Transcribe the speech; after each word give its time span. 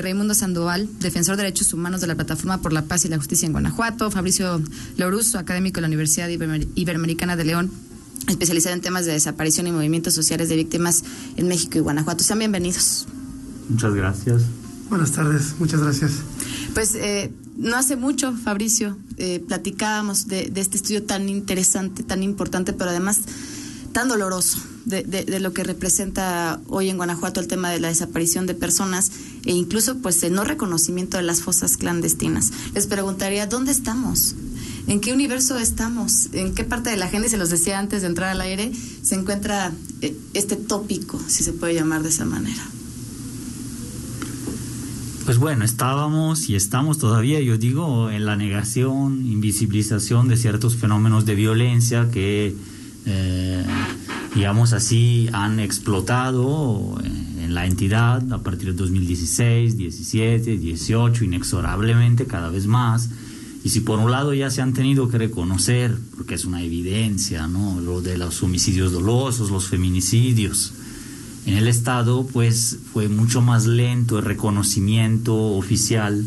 Raimundo 0.00 0.32
Sandoval, 0.32 0.88
defensor 1.00 1.36
de 1.36 1.42
derechos 1.42 1.74
humanos 1.74 2.00
de 2.00 2.06
la 2.06 2.14
Plataforma 2.14 2.62
por 2.62 2.72
la 2.72 2.86
Paz 2.86 3.04
y 3.04 3.08
la 3.08 3.18
Justicia 3.18 3.44
en 3.44 3.52
Guanajuato, 3.52 4.10
Fabricio 4.10 4.62
Loruso, 4.96 5.38
académico 5.38 5.74
de 5.74 5.80
la 5.82 5.88
Universidad 5.88 6.30
Iberoamericana 6.30 7.36
de 7.36 7.44
León, 7.44 7.70
especializado 8.26 8.74
en 8.74 8.80
temas 8.80 9.04
de 9.04 9.12
desaparición 9.12 9.66
y 9.66 9.72
movimientos 9.72 10.14
sociales 10.14 10.48
de 10.48 10.56
víctimas 10.56 11.04
en 11.36 11.46
México 11.46 11.76
y 11.76 11.82
Guanajuato. 11.82 12.24
Sean 12.24 12.38
bienvenidos. 12.38 13.06
Muchas 13.68 13.92
gracias. 13.92 14.44
Buenas 14.88 15.12
tardes, 15.12 15.56
muchas 15.58 15.82
gracias. 15.82 16.12
Pues 16.72 16.94
eh, 16.94 17.30
no 17.58 17.76
hace 17.76 17.96
mucho, 17.96 18.32
Fabricio, 18.32 18.96
eh, 19.18 19.44
platicábamos 19.46 20.26
de, 20.26 20.48
de 20.48 20.62
este 20.62 20.78
estudio 20.78 21.02
tan 21.02 21.28
interesante, 21.28 22.02
tan 22.02 22.22
importante, 22.22 22.72
pero 22.72 22.88
además 22.88 23.20
tan 23.92 24.08
doloroso 24.08 24.58
de, 24.84 25.40
lo 25.40 25.52
que 25.52 25.64
representa 25.64 26.60
hoy 26.68 26.90
en 26.90 26.96
Guanajuato 26.96 27.40
el 27.40 27.48
tema 27.48 27.70
de 27.70 27.80
la 27.80 27.88
desaparición 27.88 28.46
de 28.46 28.54
personas 28.54 29.10
e 29.44 29.52
incluso 29.52 29.98
pues 29.98 30.22
el 30.22 30.32
no 30.32 30.44
reconocimiento 30.44 31.16
de 31.16 31.22
las 31.22 31.42
fosas 31.42 31.76
clandestinas. 31.76 32.52
Les 32.74 32.86
preguntaría, 32.86 33.46
¿dónde 33.46 33.72
estamos? 33.72 34.34
¿En 34.86 35.00
qué 35.00 35.12
universo 35.12 35.58
estamos? 35.58 36.28
¿En 36.32 36.54
qué 36.54 36.64
parte 36.64 36.90
de 36.90 36.96
la 36.96 37.06
agenda, 37.06 37.28
se 37.28 37.38
los 37.38 37.50
decía 37.50 37.78
antes 37.78 38.02
de 38.02 38.08
entrar 38.08 38.30
al 38.30 38.40
aire, 38.40 38.72
se 39.02 39.14
encuentra 39.14 39.72
eh, 40.00 40.16
este 40.34 40.56
tópico, 40.56 41.20
si 41.28 41.44
se 41.44 41.52
puede 41.52 41.74
llamar 41.74 42.02
de 42.02 42.08
esa 42.08 42.24
manera? 42.24 42.62
Pues 45.24 45.38
bueno, 45.38 45.64
estábamos 45.64 46.48
y 46.48 46.56
estamos 46.56 46.98
todavía, 46.98 47.40
yo 47.40 47.56
digo, 47.56 48.10
en 48.10 48.26
la 48.26 48.34
negación, 48.34 49.24
invisibilización 49.24 50.26
de 50.26 50.36
ciertos 50.36 50.76
fenómenos 50.76 51.24
de 51.26 51.36
violencia 51.36 52.08
que 52.10 52.56
eh, 53.06 53.64
digamos 54.34 54.72
así, 54.72 55.28
han 55.32 55.60
explotado 55.60 56.98
en 57.04 57.54
la 57.54 57.66
entidad 57.66 58.32
a 58.32 58.42
partir 58.42 58.68
de 58.68 58.74
2016, 58.74 59.76
17, 59.76 60.56
18, 60.56 61.24
inexorablemente 61.24 62.26
cada 62.26 62.48
vez 62.48 62.66
más. 62.66 63.10
Y 63.64 63.68
si 63.68 63.80
por 63.80 63.98
un 63.98 64.10
lado 64.10 64.34
ya 64.34 64.50
se 64.50 64.62
han 64.62 64.72
tenido 64.72 65.08
que 65.08 65.18
reconocer, 65.18 65.96
porque 66.16 66.34
es 66.34 66.44
una 66.44 66.62
evidencia, 66.62 67.46
¿no? 67.46 67.80
Lo 67.80 68.00
de 68.00 68.18
los 68.18 68.42
homicidios 68.42 68.92
dolosos, 68.92 69.50
los 69.50 69.68
feminicidios. 69.68 70.72
En 71.46 71.56
el 71.56 71.68
Estado, 71.68 72.26
pues 72.32 72.78
fue 72.92 73.08
mucho 73.08 73.40
más 73.40 73.66
lento 73.66 74.18
el 74.18 74.24
reconocimiento 74.24 75.36
oficial 75.36 76.24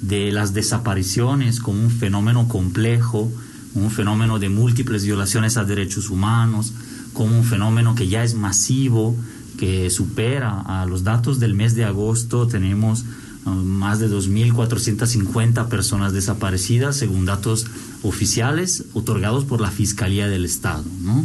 de 0.00 0.32
las 0.32 0.54
desapariciones 0.54 1.60
como 1.60 1.82
un 1.82 1.90
fenómeno 1.90 2.48
complejo 2.48 3.30
un 3.74 3.90
fenómeno 3.90 4.38
de 4.38 4.48
múltiples 4.48 5.04
violaciones 5.04 5.56
a 5.56 5.64
derechos 5.64 6.10
humanos, 6.10 6.72
como 7.12 7.36
un 7.38 7.44
fenómeno 7.44 7.94
que 7.94 8.08
ya 8.08 8.24
es 8.24 8.34
masivo, 8.34 9.16
que 9.58 9.90
supera 9.90 10.60
a 10.60 10.86
los 10.86 11.04
datos 11.04 11.38
del 11.38 11.54
mes 11.54 11.74
de 11.74 11.84
agosto, 11.84 12.46
tenemos 12.46 13.04
uh, 13.44 13.50
más 13.50 13.98
de 14.00 14.10
2.450 14.10 15.68
personas 15.68 16.12
desaparecidas, 16.12 16.96
según 16.96 17.26
datos 17.26 17.66
oficiales 18.02 18.84
otorgados 18.92 19.44
por 19.44 19.60
la 19.60 19.70
Fiscalía 19.70 20.28
del 20.28 20.44
Estado. 20.44 20.84
¿no? 21.02 21.24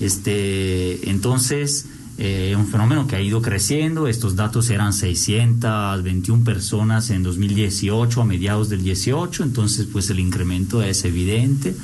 Este, 0.00 1.10
entonces, 1.10 1.86
eh, 2.18 2.54
un 2.56 2.66
fenómeno 2.66 3.06
que 3.06 3.16
ha 3.16 3.20
ido 3.20 3.42
creciendo. 3.42 4.08
Estos 4.08 4.36
datos 4.36 4.70
eran 4.70 4.92
621 4.94 6.44
personas 6.44 7.10
en 7.10 7.22
2018, 7.22 8.22
a 8.22 8.24
mediados 8.24 8.70
del 8.70 8.82
18, 8.82 9.42
entonces 9.42 9.86
pues 9.92 10.08
el 10.08 10.20
incremento 10.20 10.82
es 10.82 11.04
evidente, 11.04 11.76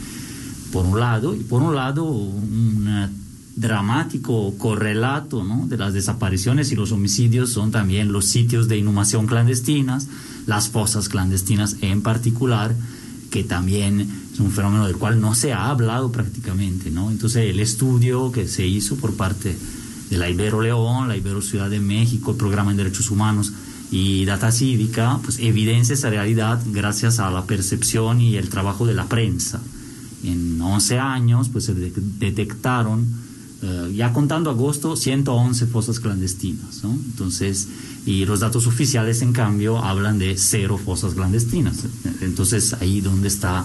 por 0.72 0.86
un 0.86 0.98
lado, 0.98 1.34
y 1.34 1.40
por 1.40 1.60
un 1.60 1.74
lado 1.74 2.04
un 2.04 2.88
dramático 3.56 4.54
correlato 4.56 5.44
¿no? 5.44 5.66
de 5.66 5.76
las 5.76 5.92
desapariciones 5.92 6.72
y 6.72 6.76
los 6.76 6.92
homicidios 6.92 7.50
son 7.50 7.70
también 7.70 8.12
los 8.12 8.26
sitios 8.26 8.68
de 8.68 8.78
inhumación 8.78 9.26
clandestinas, 9.26 10.08
las 10.46 10.68
fosas 10.68 11.08
clandestinas 11.08 11.76
en 11.82 12.02
particular, 12.02 12.74
que 13.30 13.44
también 13.44 14.00
es 14.32 14.40
un 14.40 14.50
fenómeno 14.50 14.86
del 14.86 14.96
cual 14.96 15.20
no 15.20 15.34
se 15.34 15.52
ha 15.52 15.68
hablado 15.68 16.10
prácticamente. 16.12 16.90
¿no? 16.90 17.10
Entonces 17.10 17.50
el 17.50 17.60
estudio 17.60 18.32
que 18.32 18.48
se 18.48 18.66
hizo 18.66 18.96
por 18.96 19.14
parte 19.16 19.56
de 20.10 20.18
la 20.18 20.28
Ibero 20.28 20.60
León, 20.60 21.08
la 21.08 21.16
Ibero 21.16 21.42
Ciudad 21.42 21.70
de 21.70 21.80
México, 21.80 22.32
el 22.32 22.36
Programa 22.36 22.70
en 22.70 22.76
Derechos 22.76 23.10
Humanos 23.10 23.52
y 23.90 24.24
Data 24.24 24.50
Cívica, 24.50 25.20
pues 25.22 25.38
evidencia 25.38 25.92
esa 25.94 26.10
realidad 26.10 26.62
gracias 26.66 27.18
a 27.18 27.30
la 27.30 27.44
percepción 27.44 28.20
y 28.20 28.36
el 28.36 28.48
trabajo 28.48 28.86
de 28.86 28.94
la 28.94 29.06
prensa. 29.06 29.60
En 30.24 30.60
11 30.60 30.98
años, 30.98 31.48
pues 31.48 31.64
se 31.64 31.74
detectaron, 31.74 33.21
eh, 33.62 33.92
ya 33.94 34.12
contando 34.12 34.50
agosto, 34.50 34.96
111 34.96 35.66
fosas 35.66 36.00
clandestinas, 36.00 36.82
¿no? 36.82 36.90
Entonces, 36.92 37.68
y 38.04 38.24
los 38.24 38.40
datos 38.40 38.66
oficiales, 38.66 39.22
en 39.22 39.32
cambio, 39.32 39.78
hablan 39.78 40.18
de 40.18 40.36
cero 40.36 40.78
fosas 40.84 41.14
clandestinas. 41.14 41.84
Entonces, 42.20 42.74
ahí 42.74 43.00
donde 43.00 43.28
está 43.28 43.64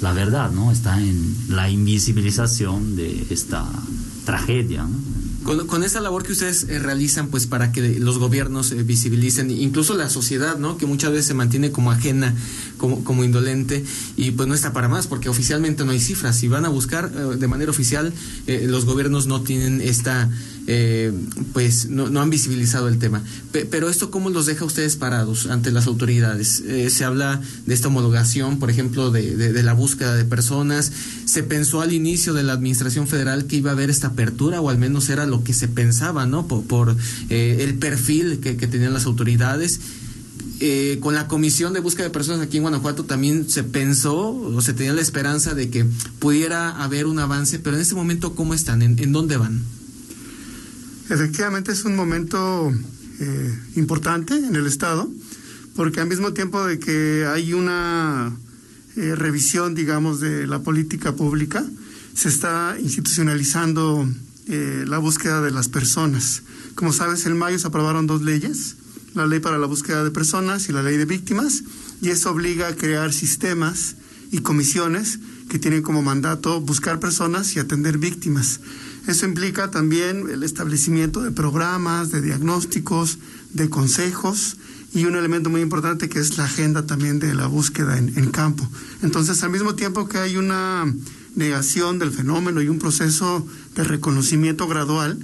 la 0.00 0.12
verdad, 0.12 0.50
¿no? 0.50 0.72
Está 0.72 1.00
en 1.00 1.36
la 1.50 1.70
invisibilización 1.70 2.96
de 2.96 3.26
esta 3.30 3.66
tragedia, 4.24 4.84
¿no? 4.84 5.15
Con, 5.46 5.82
esa 5.84 6.00
labor 6.00 6.24
que 6.24 6.32
ustedes 6.32 6.64
eh, 6.64 6.78
realizan, 6.78 7.28
pues 7.28 7.46
para 7.46 7.72
que 7.72 7.98
los 8.00 8.18
gobiernos 8.18 8.72
eh, 8.72 8.82
visibilicen, 8.82 9.50
incluso 9.50 9.94
la 9.94 10.10
sociedad, 10.10 10.58
¿no? 10.58 10.76
Que 10.76 10.86
muchas 10.86 11.12
veces 11.12 11.26
se 11.26 11.34
mantiene 11.34 11.70
como 11.70 11.92
ajena, 11.92 12.34
como, 12.76 13.04
como 13.04 13.24
indolente, 13.24 13.84
y 14.16 14.32
pues 14.32 14.48
no 14.48 14.54
está 14.54 14.72
para 14.72 14.88
más, 14.88 15.06
porque 15.06 15.28
oficialmente 15.28 15.84
no 15.84 15.92
hay 15.92 16.00
cifras. 16.00 16.36
Si 16.36 16.48
van 16.48 16.64
a 16.64 16.68
buscar 16.68 17.12
eh, 17.14 17.36
de 17.36 17.48
manera 17.48 17.70
oficial, 17.70 18.12
los 18.46 18.84
gobiernos 18.84 19.26
no 19.26 19.42
tienen 19.42 19.80
esta, 19.80 20.28
pues 21.52 21.88
no, 21.88 22.10
no, 22.10 22.20
han 22.20 22.30
visibilizado 22.30 22.88
el 22.88 22.98
tema. 22.98 23.22
pero 23.70 23.88
esto, 23.88 24.10
¿cómo 24.10 24.30
los 24.30 24.46
deja 24.46 24.64
ustedes 24.64 24.96
parados 24.96 25.46
ante 25.46 25.70
las 25.70 25.86
autoridades? 25.86 26.62
se 26.88 27.04
habla 27.04 27.40
de 27.66 27.74
esta 27.74 27.88
homologación, 27.88 28.58
por 28.58 28.70
ejemplo, 28.70 29.10
de, 29.10 29.36
de, 29.36 29.52
de 29.52 29.62
la 29.62 29.72
búsqueda 29.74 30.14
de 30.14 30.24
personas. 30.24 30.92
Se 31.24 31.42
pensó 31.42 31.80
al 31.80 31.92
inicio 31.92 32.34
de 32.34 32.42
la 32.42 32.52
administración 32.52 33.06
federal 33.06 33.46
que 33.46 33.56
iba 33.56 33.70
a 33.70 33.74
haber 33.74 33.90
esta 33.90 34.08
apertura, 34.08 34.60
o 34.60 34.70
al 34.70 34.78
menos 34.78 35.08
era 35.08 35.26
lo 35.26 35.44
que 35.44 35.52
se 35.52 35.68
pensaba, 35.68 36.26
¿no? 36.26 36.46
Por, 36.46 36.96
eh, 37.30 37.58
el 37.60 37.74
perfil 37.74 38.40
que, 38.40 38.54
tenían 38.54 38.92
las 38.92 39.06
autoridades. 39.06 39.80
Eh, 40.58 40.98
con 41.00 41.14
la 41.14 41.28
comisión 41.28 41.74
de 41.74 41.80
búsqueda 41.80 42.04
de 42.04 42.10
personas 42.10 42.40
aquí 42.40 42.56
en 42.56 42.62
Guanajuato 42.62 43.04
también 43.04 43.50
se 43.50 43.62
pensó 43.62 44.30
o 44.30 44.60
se 44.62 44.72
tenía 44.72 44.94
la 44.94 45.02
esperanza 45.02 45.54
de 45.54 45.68
que 45.68 45.84
pudiera 46.18 46.82
haber 46.82 47.04
un 47.04 47.18
avance, 47.18 47.58
pero 47.58 47.76
en 47.76 47.82
este 47.82 47.94
momento, 47.94 48.34
¿cómo 48.34 48.54
están? 48.54 48.80
¿En, 48.80 49.12
dónde 49.12 49.36
van? 49.36 49.62
Efectivamente 51.08 51.72
es 51.72 51.84
un 51.84 51.96
momento 51.96 52.72
eh, 53.20 53.58
importante 53.76 54.34
en 54.34 54.56
el 54.56 54.66
Estado, 54.66 55.08
porque 55.74 56.00
al 56.00 56.08
mismo 56.08 56.32
tiempo 56.32 56.64
de 56.64 56.78
que 56.78 57.26
hay 57.26 57.52
una 57.52 58.34
revisión, 58.96 59.74
digamos, 59.74 60.20
de 60.20 60.46
la 60.46 60.62
política 60.62 61.14
pública, 61.14 61.62
se 62.14 62.30
está 62.30 62.76
institucionalizando 62.80 64.08
eh, 64.48 64.84
la 64.86 64.98
búsqueda 64.98 65.42
de 65.42 65.50
las 65.50 65.68
personas. 65.68 66.42
Como 66.74 66.92
sabes, 66.92 67.26
en 67.26 67.36
mayo 67.36 67.58
se 67.58 67.66
aprobaron 67.66 68.06
dos 68.06 68.22
leyes, 68.22 68.76
la 69.14 69.26
ley 69.26 69.40
para 69.40 69.58
la 69.58 69.66
búsqueda 69.66 70.02
de 70.02 70.10
personas 70.10 70.68
y 70.68 70.72
la 70.72 70.82
ley 70.82 70.96
de 70.96 71.04
víctimas, 71.04 71.64
y 72.00 72.08
eso 72.08 72.30
obliga 72.30 72.68
a 72.68 72.74
crear 72.74 73.12
sistemas 73.12 73.96
y 74.30 74.38
comisiones 74.38 75.18
que 75.50 75.58
tienen 75.58 75.82
como 75.82 76.02
mandato 76.02 76.60
buscar 76.60 77.00
personas 77.00 77.54
y 77.54 77.58
atender 77.58 77.98
víctimas. 77.98 78.60
Eso 79.06 79.24
implica 79.24 79.70
también 79.70 80.28
el 80.30 80.42
establecimiento 80.42 81.22
de 81.22 81.30
programas, 81.30 82.10
de 82.10 82.22
diagnósticos, 82.22 83.18
de 83.52 83.70
consejos 83.70 84.56
y 84.92 85.04
un 85.04 85.14
elemento 85.14 85.50
muy 85.50 85.60
importante 85.60 86.08
que 86.08 86.18
es 86.18 86.38
la 86.38 86.44
agenda 86.44 86.86
también 86.86 87.18
de 87.18 87.34
la 87.34 87.46
búsqueda 87.46 87.98
en, 87.98 88.30
campo. 88.30 88.68
Entonces, 89.02 89.42
al 89.42 89.50
mismo 89.50 89.74
tiempo 89.74 90.08
que 90.08 90.18
hay 90.18 90.36
una 90.36 90.92
negación 91.34 91.98
del 91.98 92.10
fenómeno 92.10 92.62
y 92.62 92.68
un 92.68 92.78
proceso 92.78 93.46
de 93.74 93.84
reconocimiento 93.84 94.66
gradual, 94.66 95.18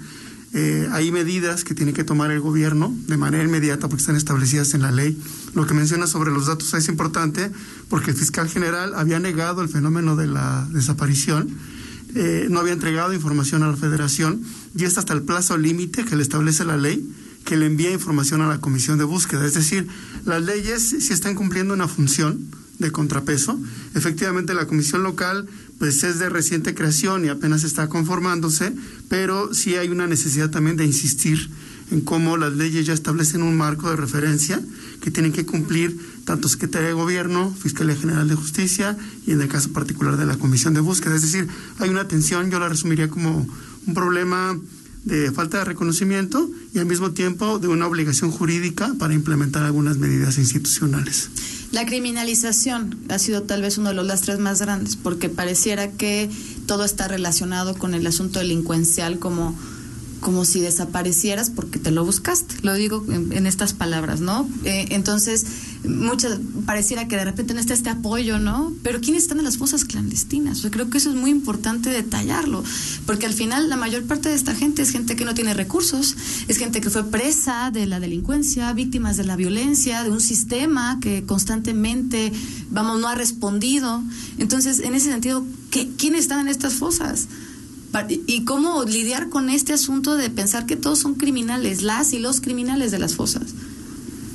eh, 0.54 0.87
hay 0.93 1.10
medidas 1.10 1.64
que 1.64 1.75
tiene 1.75 1.94
que 1.94 2.04
tomar 2.04 2.31
el 2.31 2.41
gobierno 2.41 2.94
de 3.06 3.16
manera 3.16 3.43
inmediata 3.43 3.88
porque 3.88 4.03
están 4.03 4.16
establecidas 4.16 4.75
en 4.75 4.82
la 4.82 4.93
ley. 4.93 5.19
Lo 5.54 5.66
que 5.66 5.72
menciona 5.72 6.06
sobre 6.06 6.31
los 6.31 6.46
datos 6.46 6.75
es 6.75 6.88
importante 6.88 7.50
porque 7.88 8.11
el 8.11 8.17
fiscal 8.17 8.49
general 8.49 8.93
había 8.94 9.19
negado 9.19 9.62
el 9.62 9.70
fenómeno 9.70 10.14
de 10.14 10.26
la 10.26 10.69
desaparición, 10.70 11.49
eh, 12.14 12.47
no 12.50 12.61
había 12.61 12.73
entregado 12.73 13.12
información 13.12 13.62
a 13.62 13.70
la 13.70 13.76
federación 13.76 14.43
y 14.76 14.85
es 14.85 14.99
hasta 14.99 15.14
el 15.14 15.23
plazo 15.23 15.56
límite 15.56 16.05
que 16.05 16.17
le 16.17 16.23
establece 16.23 16.64
la 16.64 16.76
ley 16.76 17.06
que 17.44 17.56
le 17.56 17.67
envía 17.67 17.91
información 17.91 18.41
a 18.41 18.49
la 18.49 18.61
comisión 18.61 18.99
de 18.99 19.05
búsqueda. 19.05 19.44
Es 19.44 19.55
decir, 19.55 19.88
las 20.25 20.43
leyes 20.43 20.82
sí 20.82 21.12
están 21.12 21.35
cumpliendo 21.35 21.75
una 21.75 21.88
función 21.88 22.47
de 22.79 22.91
contrapeso. 22.91 23.59
Efectivamente, 23.94 24.55
la 24.55 24.67
comisión 24.67 25.03
local 25.03 25.49
pues 25.79 26.05
es 26.05 26.19
de 26.19 26.29
reciente 26.29 26.75
creación 26.75 27.25
y 27.25 27.29
apenas 27.29 27.64
está 27.64 27.88
conformándose, 27.88 28.73
pero 29.08 29.53
sí 29.55 29.75
hay 29.76 29.88
una 29.88 30.06
necesidad 30.06 30.50
también 30.50 30.76
de 30.76 30.85
insistir 30.85 31.50
en 31.93 32.00
cómo 32.00 32.37
las 32.37 32.55
leyes 32.55 32.87
ya 32.87 32.94
establecen 32.94 33.43
un 33.43 33.56
marco 33.56 33.91
de 33.91 33.97
referencia 33.97 34.61
que 35.00 35.11
tienen 35.11 35.33
que 35.33 35.44
cumplir 35.44 35.97
tanto 36.25 36.49
Secretaría 36.49 36.89
de 36.89 36.94
Gobierno, 36.94 37.55
Fiscalía 37.55 37.94
General 37.94 38.27
de 38.27 38.35
Justicia 38.35 38.97
y 39.27 39.33
en 39.33 39.43
el 39.43 39.49
caso 39.49 39.73
particular 39.73 40.17
de 40.17 40.25
la 40.25 40.37
Comisión 40.37 40.73
de 40.73 40.81
Búsqueda. 40.81 41.15
Es 41.15 41.23
decir, 41.23 41.49
hay 41.79 41.91
una 41.91 42.09
tensión, 42.09 42.50
yo 42.50 42.59
la 42.59 42.69
resumiría 42.69 43.09
como 43.09 43.47
un 43.87 43.94
problema 43.94 44.59
de 45.05 45.33
falta 45.33 45.59
de 45.59 45.65
reconocimiento 45.65 46.49
y 46.73 46.79
al 46.79 46.87
mismo 46.87 47.11
tiempo 47.11 47.59
de 47.59 47.69
una 47.69 47.87
obligación 47.87 48.31
jurídica 48.31 48.94
para 48.99 49.15
implementar 49.15 49.65
algunas 49.65 49.99
medidas 49.99 50.39
institucionales. 50.39 51.29
La 51.73 51.85
criminalización 51.85 52.97
ha 53.09 53.19
sido 53.19 53.43
tal 53.43 53.62
vez 53.62 53.79
uno 53.79 53.89
de 53.89 53.94
los 53.94 54.06
lastres 54.06 54.39
más 54.39 54.61
grandes, 54.61 54.97
porque 54.97 55.29
pareciera 55.29 55.91
que 55.91 56.31
todo 56.67 56.85
está 56.85 57.09
relacionado 57.09 57.75
con 57.75 57.94
el 57.94 58.06
asunto 58.06 58.39
delincuencial 58.39 59.19
como 59.19 59.59
como 60.22 60.46
si 60.46 60.60
desaparecieras 60.60 61.50
porque 61.50 61.78
te 61.78 61.90
lo 61.90 62.04
buscaste. 62.04 62.54
Lo 62.62 62.72
digo 62.74 63.04
en, 63.10 63.46
estas 63.46 63.74
palabras, 63.74 64.20
¿no? 64.20 64.48
Eh, 64.64 64.86
entonces, 64.90 65.44
muchas, 65.84 66.38
pareciera 66.64 67.08
que 67.08 67.16
de 67.16 67.24
repente 67.24 67.52
no 67.52 67.60
está 67.60 67.74
este 67.74 67.90
apoyo, 67.90 68.38
¿no? 68.38 68.72
Pero 68.82 69.00
¿quiénes 69.00 69.24
están 69.24 69.38
en 69.38 69.44
las 69.44 69.58
fosas 69.58 69.84
clandestinas? 69.84 70.62
Yo 70.62 70.70
creo 70.70 70.88
que 70.88 70.98
eso 70.98 71.10
es 71.10 71.16
muy 71.16 71.30
importante 71.30 71.90
detallarlo, 71.90 72.62
porque 73.04 73.26
al 73.26 73.34
final 73.34 73.69
la 73.69 73.76
mayor 73.76 74.04
parte 74.04 74.28
de 74.30 74.36
esta 74.36 74.54
gente 74.54 74.80
es 74.82 74.90
gente 74.90 75.16
que 75.16 75.24
no 75.24 75.34
tiene 75.34 75.52
recursos, 75.54 76.16
es 76.48 76.56
gente 76.56 76.80
que 76.80 76.88
fue 76.88 77.04
presa 77.04 77.70
de 77.72 77.86
la 77.86 78.00
delincuencia, 78.00 78.72
víctimas 78.72 79.16
de 79.16 79.24
la 79.24 79.36
violencia, 79.36 80.04
de 80.04 80.10
un 80.10 80.20
sistema 80.20 80.98
que 81.00 81.24
constantemente, 81.24 82.32
vamos, 82.70 83.00
no 83.00 83.08
ha 83.08 83.16
respondido. 83.16 84.02
Entonces, 84.38 84.78
en 84.78 84.94
ese 84.94 85.10
sentido, 85.10 85.44
¿qué, 85.70 85.90
¿quiénes 85.98 86.20
están 86.20 86.40
en 86.40 86.48
estas 86.48 86.74
fosas? 86.74 87.26
Y 88.27 88.44
cómo 88.44 88.85
lidiar 88.85 89.29
con 89.29 89.50
este 89.50 89.73
asunto 89.73 90.17
de 90.17 90.31
pensar 90.31 90.67
que 90.67 90.77
todos 90.77 90.99
son 90.99 91.15
criminales, 91.15 91.83
las 91.83 92.12
y 92.12 92.19
los 92.19 92.41
criminales 92.41 92.91
de 92.91 92.99
las 92.99 93.15
fosas. 93.15 93.55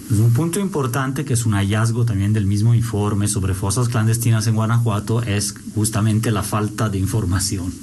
Pues 0.08 0.20
un 0.22 0.32
punto 0.32 0.60
importante 0.60 1.26
que 1.26 1.34
es 1.34 1.46
un 1.46 1.54
hallazgo 1.54 2.06
también 2.06 2.32
del 2.32 2.46
mismo 2.46 2.74
informe 2.74 3.28
sobre 3.28 3.54
fosas 3.54 3.90
clandestinas 3.90 4.48
en 4.48 4.56
Guanajuato 4.56 5.22
es 5.22 5.54
justamente 5.76 6.32
la 6.32 6.44
falta 6.44 6.88
de 6.88 6.98
información 6.98 7.74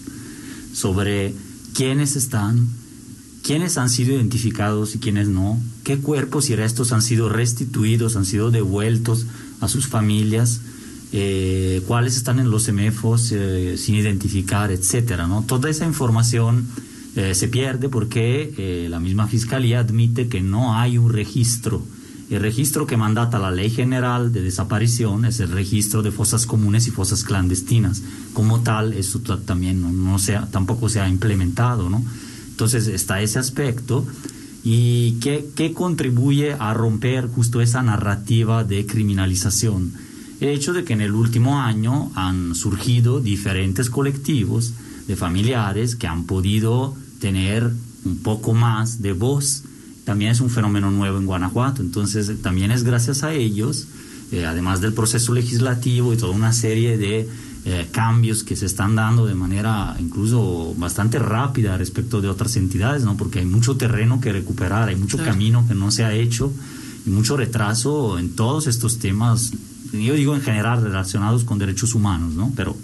sobre 0.72 1.34
quiénes 1.74 2.16
están, 2.16 2.68
quiénes 3.42 3.76
han 3.76 3.90
sido 3.90 4.14
identificados 4.14 4.94
y 4.94 5.00
quiénes 5.00 5.28
no, 5.28 5.60
qué 5.82 5.98
cuerpos 5.98 6.48
y 6.48 6.56
restos 6.56 6.92
han 6.92 7.02
sido 7.02 7.28
restituidos, 7.28 8.16
han 8.16 8.24
sido 8.24 8.50
devueltos 8.50 9.26
a 9.60 9.68
sus 9.68 9.86
familias 9.86 10.60
eh, 11.16 11.80
cuáles 11.86 12.16
están 12.16 12.40
en 12.40 12.50
los 12.50 12.64
semefos 12.64 13.30
eh, 13.30 13.76
sin 13.78 13.94
identificar, 13.94 14.72
etcétera, 14.72 15.28
¿no? 15.28 15.44
Toda 15.46 15.70
esa 15.70 15.86
información 15.86 16.66
eh, 17.14 17.36
se 17.36 17.46
pierde 17.46 17.88
porque 17.88 18.88
la 18.90 18.98
misma 18.98 19.28
fiscalía 19.28 19.78
admite 19.78 20.26
que 20.26 20.40
no 20.40 20.76
hay 20.76 20.98
un 20.98 21.12
registro. 21.12 21.84
El 22.30 22.40
registro 22.40 22.88
que 22.88 22.96
mandata 22.96 23.38
la 23.38 23.52
Ley 23.52 23.70
General 23.70 24.32
de 24.32 24.42
Desaparición 24.42 25.24
es 25.24 25.38
el 25.38 25.52
registro 25.52 26.02
de 26.02 26.10
fosas 26.10 26.46
comunes 26.46 26.88
y 26.88 26.90
fosas 26.90 27.22
clandestinas. 27.22 28.02
Como 28.32 28.62
tal, 28.62 28.92
eso 28.92 29.20
también 29.20 30.04
no, 30.04 30.18
sea, 30.18 30.48
tampoco 30.50 30.88
se 30.88 30.98
ha 30.98 31.08
implementado, 31.08 31.90
¿no? 31.90 32.04
Entonces 32.50 32.88
está 32.88 33.22
ese 33.22 33.38
aspecto 33.38 34.04
y 34.64 35.12
que, 35.20 35.48
que 35.54 35.72
contribuye 35.74 36.54
a 36.58 36.74
romper 36.74 37.28
justo 37.28 37.60
esa 37.60 37.84
narrativa 37.84 38.64
de 38.64 38.84
criminalización 38.84 39.92
hecho 40.40 40.72
de 40.72 40.84
que 40.84 40.92
en 40.92 41.00
el 41.00 41.12
último 41.12 41.60
año 41.60 42.10
han 42.14 42.54
surgido 42.54 43.20
diferentes 43.20 43.90
colectivos 43.90 44.72
de 45.06 45.16
familiares 45.16 45.96
que 45.96 46.06
han 46.06 46.24
podido 46.24 46.96
tener 47.20 47.70
un 48.04 48.18
poco 48.18 48.54
más 48.54 49.00
de 49.02 49.12
voz. 49.12 49.64
También 50.04 50.32
es 50.32 50.40
un 50.40 50.50
fenómeno 50.50 50.90
nuevo 50.90 51.18
en 51.18 51.26
Guanajuato, 51.26 51.80
entonces 51.82 52.42
también 52.42 52.70
es 52.70 52.84
gracias 52.84 53.22
a 53.22 53.32
ellos, 53.32 53.86
eh, 54.32 54.44
además 54.44 54.80
del 54.80 54.92
proceso 54.92 55.32
legislativo 55.32 56.12
y 56.12 56.16
toda 56.16 56.32
una 56.32 56.52
serie 56.52 56.98
de 56.98 57.28
eh, 57.66 57.88
cambios 57.92 58.44
que 58.44 58.56
se 58.56 58.66
están 58.66 58.94
dando 58.94 59.24
de 59.24 59.34
manera 59.34 59.96
incluso 59.98 60.74
bastante 60.76 61.18
rápida 61.18 61.78
respecto 61.78 62.20
de 62.20 62.28
otras 62.28 62.56
entidades, 62.56 63.04
¿no? 63.04 63.16
porque 63.16 63.38
hay 63.38 63.46
mucho 63.46 63.76
terreno 63.76 64.20
que 64.20 64.32
recuperar, 64.32 64.90
hay 64.90 64.96
mucho 64.96 65.16
camino 65.16 65.64
que 65.66 65.74
no 65.74 65.90
se 65.90 66.04
ha 66.04 66.12
hecho 66.12 66.52
y 67.06 67.10
mucho 67.10 67.38
retraso 67.38 68.18
en 68.18 68.36
todos 68.36 68.66
estos 68.66 68.98
temas 68.98 69.52
yo 70.02 70.14
digo 70.14 70.34
en 70.34 70.42
general 70.42 70.82
relacionados 70.82 71.44
con 71.44 71.58
derechos 71.58 71.94
humanos, 71.94 72.34
¿no? 72.34 72.52
Pero 72.56 72.76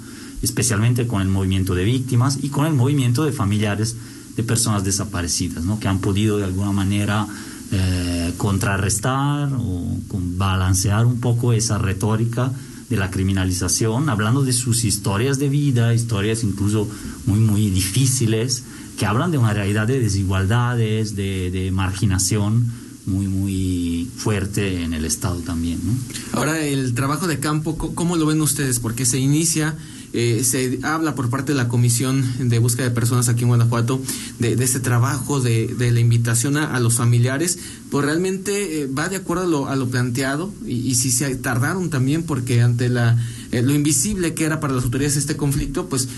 especialmente 0.43 1.07
con 1.07 1.23
el 1.23 1.29
movimiento 1.29 1.75
de 1.75 1.85
víctimas 1.85 2.39
y 2.43 2.49
con 2.49 2.67
el 2.67 2.75
movimiento 2.75 3.25
de 3.25 3.33
familiares 3.33 3.97
de 4.37 4.43
personas 4.43 4.85
desaparecidas, 4.85 5.65
¿no? 5.65 5.79
Que 5.81 5.89
han 5.89 5.99
podido 5.99 6.39
de 6.39 6.45
alguna 6.45 6.73
manera 6.73 7.27
eh, 7.73 8.33
contrarrestar 8.37 9.51
o 9.53 9.99
balancear 10.37 11.07
un 11.07 11.21
poco 11.21 11.53
esa 11.53 11.79
retórica 11.79 12.53
de 12.89 12.97
la 12.97 13.11
criminalización, 13.11 14.09
hablando 14.09 14.43
de 14.43 14.53
sus 14.53 14.85
historias 14.85 15.39
de 15.39 15.49
vida, 15.49 15.95
historias 15.95 16.43
incluso 16.43 16.89
muy, 17.27 17.39
muy 17.39 17.71
difíciles, 17.71 18.65
que 18.99 19.06
hablan 19.06 19.31
de 19.31 19.39
una 19.39 19.55
realidad 19.55 19.87
de 19.87 20.01
desigualdades, 20.01 21.15
de, 21.15 21.51
de 21.51 21.71
marginación 21.71 22.67
muy, 23.11 23.27
muy 23.27 24.09
fuerte 24.17 24.83
en 24.83 24.95
el 24.95 25.05
Estado 25.05 25.41
también. 25.41 25.81
¿no? 25.85 25.93
Ahora, 26.39 26.65
el 26.65 26.95
trabajo 26.95 27.27
de 27.27 27.39
campo, 27.41 27.77
¿cómo 27.77 28.17
lo 28.17 28.27
ven 28.27 28.41
ustedes? 28.41 28.81
Porque 28.81 29.05
se 29.05 29.19
inicia, 29.19 29.77
eh, 30.12 30.43
se 30.45 30.79
habla 30.83 31.15
por 31.15 31.29
parte 31.31 31.53
de 31.53 31.59
la 31.59 31.69
Comisión 31.69 32.49
de 32.49 32.59
Búsqueda 32.59 32.89
de 32.89 32.95
Personas 32.95 33.29
aquí 33.29 33.43
en 33.43 33.49
Guanajuato 33.49 34.01
de, 34.39 34.57
de 34.57 34.65
este 34.65 34.81
trabajo, 34.81 35.41
de, 35.41 35.69
de 35.69 35.91
la 35.93 36.01
invitación 36.01 36.57
a, 36.57 36.79
los 36.81 36.95
familiares, 36.95 37.59
pues 37.91 38.05
realmente 38.05 38.83
eh, 38.83 38.87
va 38.87 39.09
de 39.09 39.17
acuerdo 39.17 39.45
a 39.45 39.47
lo, 39.47 39.69
a 39.69 39.77
lo 39.77 39.89
planteado 39.89 40.53
y, 40.67 40.95
si 40.95 41.11
se 41.11 41.35
tardaron 41.37 41.91
también 41.91 42.23
porque 42.23 42.63
ante 42.63 42.89
la, 42.89 43.19
eh, 43.53 43.63
lo 43.63 43.75
invisible 43.75 44.35
que 44.35 44.45
era 44.45 44.61
para 44.61 44.75
las 44.75 44.85
autoridades 44.85 45.17
este 45.17 45.37
conflicto, 45.37 45.89
pues 45.89 46.09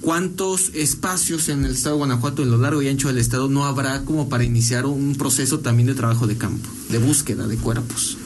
¿Cuántos 0.00 0.70
espacios 0.74 1.48
en 1.48 1.64
el 1.64 1.72
estado 1.72 1.96
de 1.96 1.98
Guanajuato, 1.98 2.42
en 2.42 2.50
lo 2.50 2.58
largo 2.58 2.80
y 2.82 2.88
ancho 2.88 3.08
del 3.08 3.18
estado, 3.18 3.48
no 3.48 3.64
habrá 3.64 4.04
como 4.04 4.28
para 4.28 4.44
iniciar 4.44 4.86
un 4.86 5.16
proceso 5.16 5.60
también 5.60 5.88
de 5.88 5.94
trabajo 5.94 6.26
de 6.26 6.36
campo, 6.36 6.68
de 6.88 6.98
búsqueda 6.98 7.46
de 7.46 7.56
cuerpos? 7.56 8.16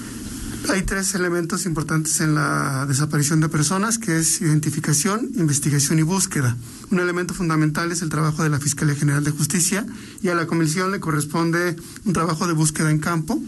Hay 0.69 0.83
tres 0.83 1.15
elementos 1.15 1.67
importantes 1.67 2.21
en 2.21 2.35
la 2.35 2.87
desaparición 2.87 3.41
de 3.41 3.49
personas, 3.49 3.99
que 3.99 4.19
es 4.19 4.41
identificación, 4.41 5.31
investigación 5.35 5.99
y 5.99 6.03
búsqueda. 6.03 6.57
Un 6.91 7.01
elemento 7.01 7.35
fundamental 7.35 7.91
es 7.91 8.01
el 8.03 8.11
trabajo 8.11 8.45
de 8.45 8.51
la 8.51 8.61
Fiscalía 8.61 8.95
General 8.95 9.25
de 9.25 9.33
Justicia 9.33 9.85
y 10.23 10.29
a 10.29 10.35
la 10.35 10.47
Comisión 10.47 10.93
le 10.93 11.01
corresponde 11.01 11.75
un 12.05 12.13
trabajo 12.13 12.47
de 12.47 12.53
búsqueda 12.53 12.91
en 12.91 13.01
campo, 13.01 13.43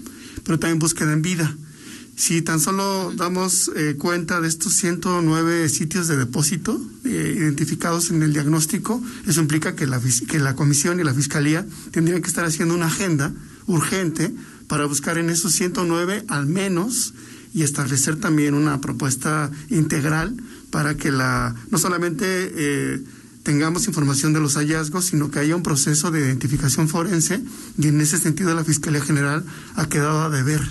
pero 0.44 0.58
también 0.58 0.80
búsqueda 0.80 1.12
en 1.12 1.22
vida. 1.22 1.54
Si 2.16 2.42
tan 2.42 2.60
solo 2.60 3.12
damos 3.16 3.70
eh, 3.74 3.96
cuenta 3.98 4.40
de 4.40 4.46
estos 4.46 4.74
109 4.74 5.68
sitios 5.68 6.06
de 6.06 6.16
depósito 6.16 6.80
eh, 7.04 7.34
identificados 7.36 8.10
en 8.10 8.22
el 8.22 8.32
diagnóstico, 8.32 9.02
eso 9.26 9.40
implica 9.40 9.74
que 9.74 9.86
la, 9.86 10.00
que 10.28 10.38
la 10.38 10.54
Comisión 10.54 11.00
y 11.00 11.04
la 11.04 11.12
Fiscalía 11.12 11.66
tendrían 11.90 12.22
que 12.22 12.28
estar 12.28 12.44
haciendo 12.44 12.74
una 12.74 12.86
agenda 12.86 13.32
urgente 13.66 14.32
para 14.68 14.86
buscar 14.86 15.18
en 15.18 15.28
esos 15.28 15.52
109 15.52 16.24
al 16.28 16.46
menos 16.46 17.14
y 17.52 17.62
establecer 17.62 18.16
también 18.16 18.54
una 18.54 18.80
propuesta 18.80 19.50
integral 19.68 20.36
para 20.70 20.96
que 20.96 21.10
la 21.10 21.54
no 21.70 21.78
solamente 21.78 22.24
eh, 22.26 23.00
tengamos 23.42 23.86
información 23.88 24.32
de 24.32 24.40
los 24.40 24.54
hallazgos, 24.54 25.06
sino 25.06 25.30
que 25.30 25.40
haya 25.40 25.56
un 25.56 25.62
proceso 25.62 26.10
de 26.10 26.20
identificación 26.20 26.88
forense 26.88 27.42
y 27.76 27.88
en 27.88 28.00
ese 28.00 28.18
sentido 28.18 28.54
la 28.54 28.64
Fiscalía 28.64 29.02
General 29.02 29.44
ha 29.74 29.88
quedado 29.88 30.22
a 30.22 30.30
deber 30.30 30.62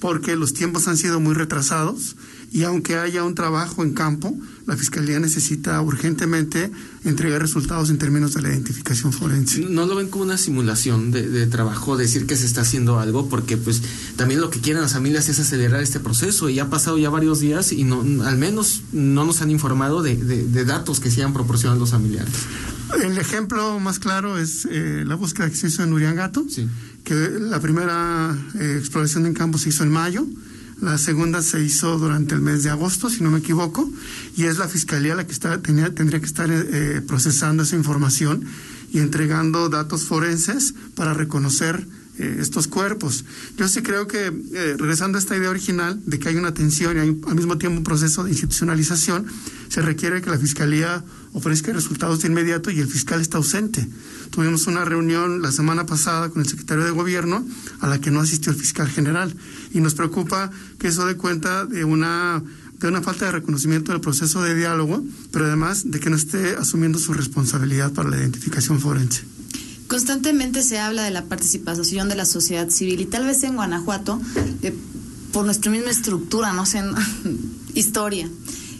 porque 0.00 0.36
los 0.36 0.52
tiempos 0.52 0.88
han 0.88 0.96
sido 0.96 1.20
muy 1.20 1.34
retrasados 1.34 2.16
y 2.52 2.62
aunque 2.62 2.96
haya 2.96 3.24
un 3.24 3.34
trabajo 3.34 3.82
en 3.82 3.92
campo, 3.92 4.34
la 4.66 4.76
Fiscalía 4.76 5.18
necesita 5.20 5.80
urgentemente 5.80 6.70
entregar 7.04 7.40
resultados 7.40 7.90
en 7.90 7.98
términos 7.98 8.34
de 8.34 8.42
la 8.42 8.48
identificación 8.48 9.12
forense. 9.12 9.60
¿No 9.60 9.86
lo 9.86 9.96
ven 9.96 10.08
como 10.08 10.24
una 10.24 10.38
simulación 10.38 11.10
de, 11.10 11.46
trabajo, 11.46 11.96
decir 11.96 12.26
que 12.26 12.36
se 12.36 12.46
está 12.46 12.62
haciendo 12.62 12.98
algo? 12.98 13.28
Porque 13.28 13.56
pues 13.56 13.82
también 14.16 14.40
lo 14.40 14.50
que 14.50 14.60
quieren 14.60 14.82
las 14.82 14.92
familias 14.92 15.28
es 15.28 15.38
acelerar 15.38 15.82
este 15.82 16.00
proceso 16.00 16.48
y 16.48 16.58
ha 16.58 16.70
pasado 16.70 16.98
ya 16.98 17.10
varios 17.10 17.40
días 17.40 17.72
y 17.72 17.84
no, 17.84 18.00
al 18.24 18.38
menos 18.38 18.82
no 18.92 19.24
nos 19.24 19.42
han 19.42 19.50
informado 19.50 20.02
de, 20.02 20.16
de 20.16 20.64
datos 20.64 21.00
que 21.00 21.10
se 21.10 21.22
han 21.22 21.32
proporcionado 21.32 21.80
los 21.80 21.90
familiares. 21.90 22.34
El 23.02 23.18
ejemplo 23.18 23.80
más 23.80 23.98
claro 23.98 24.38
es 24.38 24.66
eh, 24.70 25.04
la 25.04 25.16
búsqueda 25.16 25.50
que 25.50 25.56
se 25.56 25.66
hizo 25.68 25.82
en 25.82 25.92
Uriangato, 25.92 26.46
que 27.06 27.14
la 27.14 27.60
primera 27.60 28.36
eh, 28.58 28.76
exploración 28.80 29.26
en 29.26 29.32
campo 29.32 29.58
se 29.58 29.68
hizo 29.68 29.84
en 29.84 29.92
mayo, 29.92 30.26
la 30.82 30.98
segunda 30.98 31.40
se 31.40 31.62
hizo 31.62 31.98
durante 31.98 32.34
el 32.34 32.40
mes 32.40 32.64
de 32.64 32.70
agosto, 32.70 33.08
si 33.08 33.22
no 33.22 33.30
me 33.30 33.38
equivoco, 33.38 33.88
y 34.36 34.44
es 34.44 34.58
la 34.58 34.66
fiscalía 34.66 35.14
la 35.14 35.24
que 35.24 35.32
está, 35.32 35.62
tenía, 35.62 35.94
tendría 35.94 36.18
que 36.18 36.26
estar 36.26 36.50
eh, 36.50 37.00
procesando 37.06 37.62
esa 37.62 37.76
información 37.76 38.44
y 38.92 38.98
entregando 38.98 39.68
datos 39.68 40.04
forenses 40.04 40.74
para 40.96 41.14
reconocer 41.14 41.86
eh, 42.18 42.38
estos 42.40 42.66
cuerpos. 42.66 43.24
Yo 43.58 43.68
sí 43.68 43.82
creo 43.82 44.06
que, 44.06 44.26
eh, 44.26 44.76
regresando 44.78 45.18
a 45.18 45.20
esta 45.20 45.36
idea 45.36 45.50
original 45.50 46.00
de 46.06 46.18
que 46.18 46.30
hay 46.30 46.36
una 46.36 46.54
tensión 46.54 46.96
y 46.96 47.00
hay 47.00 47.20
al 47.26 47.34
mismo 47.34 47.58
tiempo 47.58 47.76
un 47.76 47.84
proceso 47.84 48.24
de 48.24 48.30
institucionalización, 48.30 49.26
se 49.68 49.82
requiere 49.82 50.22
que 50.22 50.30
la 50.30 50.38
Fiscalía 50.38 51.04
ofrezca 51.34 51.74
resultados 51.74 52.22
de 52.22 52.28
inmediato 52.28 52.70
y 52.70 52.80
el 52.80 52.88
fiscal 52.88 53.20
está 53.20 53.36
ausente. 53.36 53.86
Tuvimos 54.30 54.66
una 54.66 54.86
reunión 54.86 55.42
la 55.42 55.52
semana 55.52 55.84
pasada 55.84 56.30
con 56.30 56.40
el 56.40 56.48
secretario 56.48 56.84
de 56.84 56.90
Gobierno 56.90 57.46
a 57.80 57.86
la 57.86 58.00
que 58.00 58.10
no 58.10 58.20
asistió 58.20 58.50
el 58.50 58.58
fiscal 58.58 58.88
general 58.88 59.36
y 59.72 59.80
nos 59.80 59.94
preocupa 59.94 60.50
que 60.78 60.88
eso 60.88 61.06
dé 61.06 61.16
cuenta 61.16 61.66
de 61.66 61.84
una 61.84 62.42
de 62.80 62.88
una 62.88 63.00
falta 63.00 63.26
de 63.26 63.32
reconocimiento 63.32 63.92
del 63.92 64.02
proceso 64.02 64.42
de 64.42 64.54
diálogo, 64.54 65.02
pero 65.32 65.46
además 65.46 65.90
de 65.90 65.98
que 65.98 66.10
no 66.10 66.16
esté 66.16 66.56
asumiendo 66.56 66.98
su 66.98 67.14
responsabilidad 67.14 67.92
para 67.92 68.10
la 68.10 68.18
identificación 68.18 68.80
forense 68.80 69.35
constantemente 69.88 70.62
se 70.62 70.78
habla 70.78 71.04
de 71.04 71.10
la 71.10 71.24
participación 71.24 72.08
de 72.08 72.16
la 72.16 72.24
sociedad 72.24 72.68
civil 72.70 73.00
y 73.00 73.06
tal 73.06 73.24
vez 73.24 73.42
en 73.42 73.56
Guanajuato, 73.56 74.20
eh, 74.62 74.74
por 75.32 75.44
nuestra 75.44 75.70
misma 75.70 75.90
estructura, 75.90 76.52
no 76.52 76.66
sé, 76.66 76.82
historia. 77.74 78.28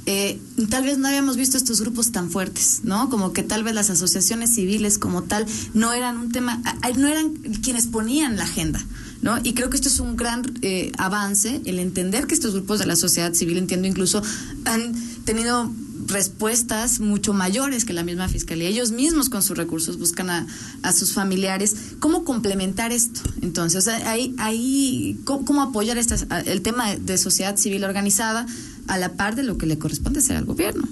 Eh, 0.08 0.38
tal 0.70 0.84
vez 0.84 0.98
no 0.98 1.08
habíamos 1.08 1.36
visto 1.36 1.56
estos 1.56 1.80
grupos 1.80 2.12
tan 2.12 2.30
fuertes, 2.30 2.82
¿no? 2.84 3.10
Como 3.10 3.32
que 3.32 3.42
tal 3.42 3.64
vez 3.64 3.74
las 3.74 3.90
asociaciones 3.90 4.54
civiles 4.54 4.98
como 4.98 5.24
tal 5.24 5.44
no 5.74 5.92
eran 5.92 6.16
un 6.16 6.30
tema, 6.30 6.62
no 6.96 7.08
eran 7.08 7.34
quienes 7.34 7.88
ponían 7.88 8.36
la 8.36 8.44
agenda. 8.44 8.84
¿No? 9.22 9.38
Y 9.42 9.54
creo 9.54 9.70
que 9.70 9.76
esto 9.76 9.88
es 9.88 9.98
un 9.98 10.14
gran 10.14 10.42
eh, 10.62 10.92
avance, 10.98 11.60
el 11.64 11.80
entender 11.80 12.26
que 12.26 12.34
estos 12.34 12.52
grupos 12.52 12.78
de 12.78 12.86
la 12.86 12.94
sociedad 12.94 13.32
civil, 13.32 13.56
entiendo 13.56 13.88
incluso, 13.88 14.22
han 14.66 14.94
tenido 15.24 15.72
respuestas 16.06 17.00
mucho 17.00 17.32
mayores 17.32 17.84
que 17.84 17.92
la 17.92 18.04
misma 18.04 18.28
fiscalía. 18.28 18.68
Ellos 18.68 18.92
mismos 18.92 19.28
con 19.28 19.42
sus 19.42 19.56
recursos 19.56 19.98
buscan 19.98 20.30
a, 20.30 20.46
a 20.82 20.92
sus 20.92 21.12
familiares. 21.12 21.76
¿Cómo 22.00 22.24
complementar 22.24 22.92
esto? 22.92 23.20
Entonces, 23.42 23.88
ahí, 23.88 24.34
ahí 24.38 25.18
¿cómo, 25.24 25.62
apoyar 25.62 25.98
este, 25.98 26.16
el 26.46 26.62
tema 26.62 26.94
de 26.94 27.18
sociedad 27.18 27.56
civil 27.56 27.84
organizada 27.84 28.46
a 28.88 28.98
la 28.98 29.12
par 29.14 29.34
de 29.36 29.42
lo 29.42 29.58
que 29.58 29.66
le 29.66 29.78
corresponde 29.78 30.20
hacer 30.20 30.36
al 30.36 30.44
gobierno? 30.44 30.86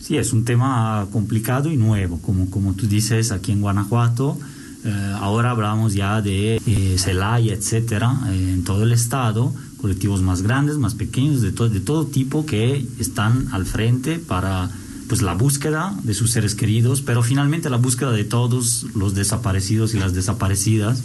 Sí, 0.00 0.18
es 0.18 0.32
un 0.34 0.44
tema 0.44 1.06
complicado 1.12 1.70
y 1.72 1.78
nuevo, 1.78 2.20
como, 2.20 2.50
como 2.50 2.74
tú 2.74 2.86
dices, 2.86 3.32
aquí 3.32 3.52
en 3.52 3.62
Guanajuato. 3.62 4.38
Eh, 4.84 5.12
ahora 5.18 5.50
hablamos 5.50 5.94
ya 5.94 6.20
de 6.20 6.60
eh, 6.66 6.96
Celaya, 6.98 7.54
etcétera, 7.54 8.20
eh, 8.28 8.52
en 8.52 8.64
todo 8.64 8.82
el 8.82 8.92
estado 8.92 9.54
colectivos 9.84 10.22
más 10.22 10.40
grandes, 10.40 10.78
más 10.78 10.94
pequeños, 10.94 11.42
de, 11.42 11.50
de 11.50 11.80
todo 11.80 12.06
tipo 12.06 12.46
que 12.46 12.86
están 12.98 13.48
al 13.52 13.66
frente 13.66 14.18
para 14.18 14.70
pues 15.08 15.20
la 15.20 15.34
búsqueda 15.34 15.94
de 16.02 16.14
sus 16.14 16.30
seres 16.30 16.54
queridos, 16.54 17.02
pero 17.02 17.22
finalmente 17.22 17.68
la 17.68 17.76
búsqueda 17.76 18.10
de 18.10 18.24
todos 18.24 18.86
los 18.94 19.14
desaparecidos 19.14 19.92
y 19.92 19.98
las 19.98 20.14
desaparecidas 20.14 21.02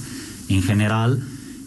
en 0.47 0.63
general 0.63 1.21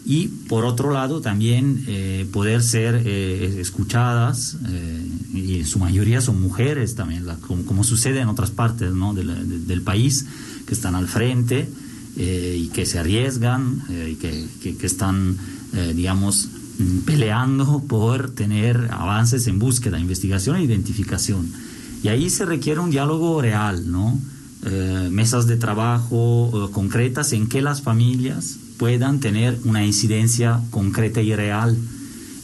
y 0.07 0.29
por 0.49 0.65
otro 0.65 0.91
lado 0.91 1.21
también 1.21 1.83
eh, 1.85 2.25
poder 2.33 2.63
ser 2.63 3.03
eh, 3.05 3.59
escuchadas 3.59 4.57
eh, 4.67 5.07
y 5.35 5.59
en 5.59 5.67
su 5.67 5.77
mayoría 5.77 6.19
son 6.19 6.41
mujeres 6.41 6.95
también 6.95 7.27
como, 7.45 7.83
sucede 7.83 8.21
en 8.21 8.27
otras 8.27 8.49
partes 8.49 8.91
¿no? 8.91 9.13
del 9.13 9.81
país 9.83 10.25
que 10.65 10.73
están 10.73 10.95
al 10.95 11.07
frente 11.07 11.69
y 12.17 12.69
que 12.69 12.87
se 12.87 12.97
arriesgan 12.97 13.83
y 14.09 14.15
que, 14.15 14.47
que 14.61 14.85
están 14.87 15.37
digamos 15.95 16.49
peleando 17.05 17.83
por 17.87 18.31
tener 18.31 18.89
avances 18.91 19.47
en 19.47 19.59
búsqueda, 19.59 19.99
investigación 19.99 20.55
e 20.55 20.63
identificación. 20.63 21.51
Y 22.03 22.07
ahí 22.07 22.29
se 22.29 22.45
requiere 22.45 22.79
un 22.79 22.89
diálogo 22.89 23.41
real, 23.41 23.91
¿no? 23.91 24.19
Eh, 24.65 25.09
mesas 25.11 25.45
de 25.45 25.57
trabajo 25.57 26.49
eh, 26.53 26.71
concretas 26.71 27.33
en 27.33 27.47
que 27.47 27.61
las 27.61 27.81
familias 27.81 28.57
puedan 28.77 29.19
tener 29.19 29.59
una 29.65 29.85
incidencia 29.85 30.61
concreta 30.71 31.21
y 31.21 31.35
real 31.35 31.77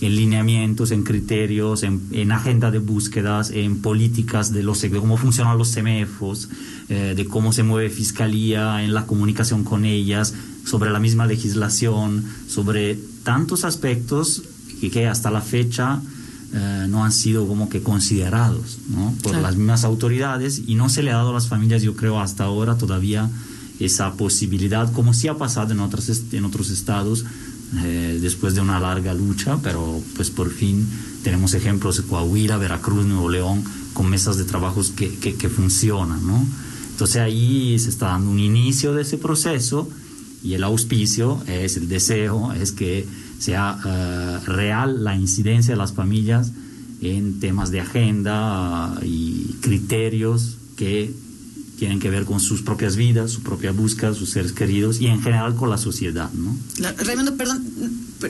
en 0.01 0.15
lineamientos, 0.15 0.91
en 0.91 1.03
criterios, 1.03 1.83
en, 1.83 2.31
agenda 2.31 2.71
de 2.71 2.79
búsquedas, 2.79 3.51
en 3.51 3.81
políticas 3.81 4.53
de, 4.53 4.63
los, 4.63 4.81
de 4.81 4.89
cómo 4.91 5.17
funcionan 5.17 5.57
los 5.57 5.73
CEMEFOS, 5.73 6.49
eh, 6.89 7.13
de 7.15 7.25
cómo 7.25 7.51
se 7.51 7.63
mueve 7.63 7.89
fiscalía, 7.89 8.83
en 8.83 8.93
la 8.93 9.05
comunicación 9.05 9.63
con 9.63 9.85
ellas, 9.85 10.33
sobre 10.65 10.89
la 10.91 10.99
misma 10.99 11.25
legislación, 11.25 12.23
sobre 12.47 12.97
tantos 13.23 13.65
aspectos 13.65 14.43
que, 14.79 15.07
hasta 15.07 15.31
la 15.31 15.41
fecha 15.41 16.01
eh, 16.53 16.85
no 16.87 17.03
han 17.03 17.11
sido 17.11 17.45
como 17.45 17.67
que 17.67 17.83
considerados 17.83 18.77
por 19.21 19.35
las 19.35 19.55
mismas 19.55 19.83
autoridades 19.83 20.61
y 20.65 20.75
no 20.75 20.89
se 20.89 21.03
le 21.03 21.11
ha 21.11 21.15
dado 21.15 21.31
a 21.31 21.33
las 21.33 21.47
familias, 21.47 21.81
yo 21.81 21.95
creo, 21.95 22.19
hasta 22.19 22.45
ahora 22.45 22.77
todavía 22.77 23.29
esa 23.79 24.13
posibilidad, 24.13 24.91
como 24.91 25.13
sí 25.13 25.27
ha 25.27 25.35
pasado 25.35 25.71
en, 25.71 25.79
otras, 25.79 26.09
en 26.31 26.45
otros 26.45 26.69
estados, 26.69 27.25
eh, 27.77 28.17
después 28.19 28.55
de 28.55 28.61
una 28.61 28.79
larga 28.79 29.13
lucha, 29.13 29.59
pero 29.61 30.01
pues 30.15 30.31
por 30.31 30.49
fin 30.49 30.87
tenemos 31.23 31.53
ejemplos 31.53 31.97
de 31.97 32.03
Coahuila, 32.03 32.57
Veracruz, 32.57 33.05
Nuevo 33.05 33.29
León, 33.29 33.63
con 33.93 34.09
mesas 34.09 34.37
de 34.37 34.45
trabajos 34.45 34.91
que, 34.91 35.17
que, 35.17 35.49
funcionan, 35.49 36.25
¿no? 36.25 36.43
Entonces 36.91 37.17
ahí 37.17 37.77
se 37.77 37.89
está 37.89 38.07
dando 38.07 38.31
un 38.31 38.39
inicio 38.39 38.93
de 38.93 39.03
ese 39.03 39.17
proceso 39.17 39.87
y 40.43 40.53
el 40.53 40.63
auspicio 40.63 41.41
es 41.47 41.77
el 41.77 41.87
deseo, 41.87 42.53
es 42.53 42.71
que 42.71 43.05
sea 43.37 43.77
eh, 43.85 44.39
real 44.45 45.03
la 45.03 45.15
incidencia 45.15 45.73
de 45.73 45.77
las 45.77 45.93
familias 45.93 46.51
en 47.01 47.39
temas 47.39 47.71
de 47.71 47.81
agenda 47.81 48.97
y 49.03 49.55
criterios 49.61 50.57
que 50.75 51.13
tienen 51.79 51.99
que 51.99 52.09
ver 52.09 52.25
con 52.25 52.39
sus 52.39 52.61
propias 52.61 52.97
vidas, 52.97 53.31
su 53.31 53.41
propia 53.41 53.71
búsqueda, 53.71 54.13
sus 54.13 54.31
seres 54.31 54.51
queridos 54.51 54.99
y 54.99 55.07
en 55.07 55.21
general 55.21 55.55
con 55.55 55.69
la 55.69 55.77
sociedad, 55.77 56.29
¿no? 56.33 56.55
Raimundo, 56.97 57.35
perdón, 57.35 57.63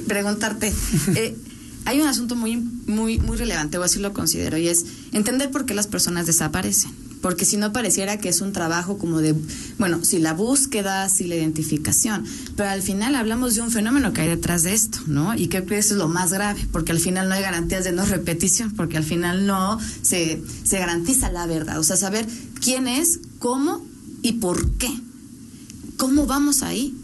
preguntarte. 0.07 0.71
Eh, 1.15 1.35
hay 1.85 1.99
un 1.99 2.07
asunto 2.07 2.35
muy, 2.35 2.57
muy, 2.57 3.17
muy 3.17 3.35
relevante, 3.35 3.77
o 3.79 3.83
así 3.83 3.99
lo 3.99 4.13
considero, 4.13 4.57
y 4.57 4.67
es 4.67 4.85
entender 5.11 5.49
por 5.49 5.65
qué 5.65 5.73
las 5.73 5.87
personas 5.87 6.27
desaparecen 6.27 6.91
porque 7.21 7.45
si 7.45 7.57
no 7.57 7.73
pareciera 7.73 8.17
que 8.17 8.29
es 8.29 8.41
un 8.41 8.53
trabajo 8.53 8.97
como 8.97 9.19
de, 9.19 9.35
bueno, 9.77 10.03
si 10.03 10.19
la 10.19 10.33
búsqueda, 10.33 11.09
si 11.09 11.25
la 11.25 11.35
identificación, 11.35 12.23
pero 12.55 12.69
al 12.69 12.81
final 12.81 13.15
hablamos 13.15 13.55
de 13.55 13.61
un 13.61 13.71
fenómeno 13.71 14.13
que 14.13 14.21
hay 14.21 14.29
detrás 14.29 14.63
de 14.63 14.73
esto, 14.73 14.99
¿no? 15.07 15.35
Y 15.35 15.47
creo 15.49 15.65
que 15.65 15.77
eso 15.77 15.93
es 15.93 15.97
lo 15.97 16.07
más 16.07 16.31
grave, 16.31 16.65
porque 16.71 16.91
al 16.91 16.99
final 16.99 17.27
no 17.27 17.35
hay 17.35 17.41
garantías 17.41 17.83
de 17.83 17.91
no 17.91 18.05
repetición, 18.05 18.71
porque 18.71 18.97
al 18.97 19.03
final 19.03 19.45
no 19.45 19.79
se, 20.01 20.41
se 20.63 20.79
garantiza 20.79 21.31
la 21.31 21.45
verdad, 21.45 21.79
o 21.79 21.83
sea, 21.83 21.97
saber 21.97 22.27
quién 22.61 22.87
es, 22.87 23.19
cómo 23.39 23.85
y 24.21 24.33
por 24.33 24.71
qué. 24.71 24.89
¿Cómo 25.97 26.25
vamos 26.25 26.63
ahí? 26.63 26.95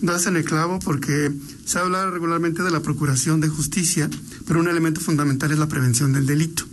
Das 0.00 0.26
en 0.26 0.36
el 0.36 0.44
clavo 0.44 0.78
porque 0.78 1.32
se 1.64 1.78
habla 1.78 2.10
regularmente 2.10 2.62
de 2.62 2.70
la 2.70 2.80
procuración 2.80 3.40
de 3.40 3.48
justicia, 3.48 4.08
pero 4.46 4.60
un 4.60 4.68
elemento 4.68 5.00
fundamental 5.00 5.52
es 5.52 5.58
la 5.58 5.68
prevención 5.68 6.12
del 6.12 6.26
delito. 6.26 6.64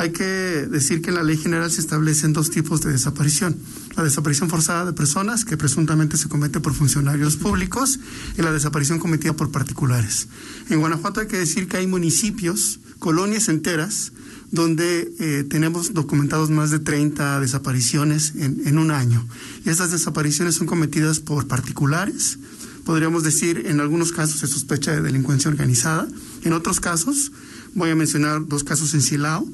Hay 0.00 0.12
que 0.12 0.24
decir 0.24 1.02
que 1.02 1.10
en 1.10 1.16
la 1.16 1.22
ley 1.22 1.36
general 1.36 1.70
se 1.70 1.82
establecen 1.82 2.32
dos 2.32 2.48
tipos 2.48 2.80
de 2.80 2.90
desaparición. 2.90 3.54
La 3.98 4.02
desaparición 4.02 4.48
forzada 4.48 4.86
de 4.86 4.94
personas, 4.94 5.44
que 5.44 5.58
presuntamente 5.58 6.16
se 6.16 6.30
comete 6.30 6.58
por 6.58 6.72
funcionarios 6.72 7.36
públicos, 7.36 8.00
y 8.38 8.40
la 8.40 8.50
desaparición 8.50 8.98
cometida 8.98 9.34
por 9.34 9.50
particulares. 9.50 10.28
En 10.70 10.80
Guanajuato 10.80 11.20
hay 11.20 11.26
que 11.26 11.36
decir 11.36 11.68
que 11.68 11.76
hay 11.76 11.86
municipios, 11.86 12.80
colonias 12.98 13.50
enteras, 13.50 14.12
donde 14.50 15.12
eh, 15.18 15.44
tenemos 15.46 15.92
documentados 15.92 16.48
más 16.48 16.70
de 16.70 16.78
30 16.78 17.38
desapariciones 17.40 18.32
en, 18.36 18.78
un 18.78 18.92
año. 18.92 19.28
Y 19.66 19.68
esas 19.68 19.90
desapariciones 19.90 20.54
son 20.54 20.66
cometidas 20.66 21.20
por 21.20 21.46
particulares, 21.46 22.38
podríamos 22.86 23.22
decir, 23.22 23.64
en 23.66 23.80
algunos 23.80 24.12
casos 24.12 24.40
se 24.40 24.46
sospecha 24.46 24.92
de 24.92 25.02
delincuencia 25.02 25.50
organizada, 25.50 26.08
en 26.42 26.54
otros 26.54 26.80
casos, 26.80 27.32
voy 27.74 27.90
a 27.90 27.94
mencionar 27.94 28.46
dos 28.46 28.64
casos 28.64 28.94
en 28.94 29.02
Silao, 29.02 29.46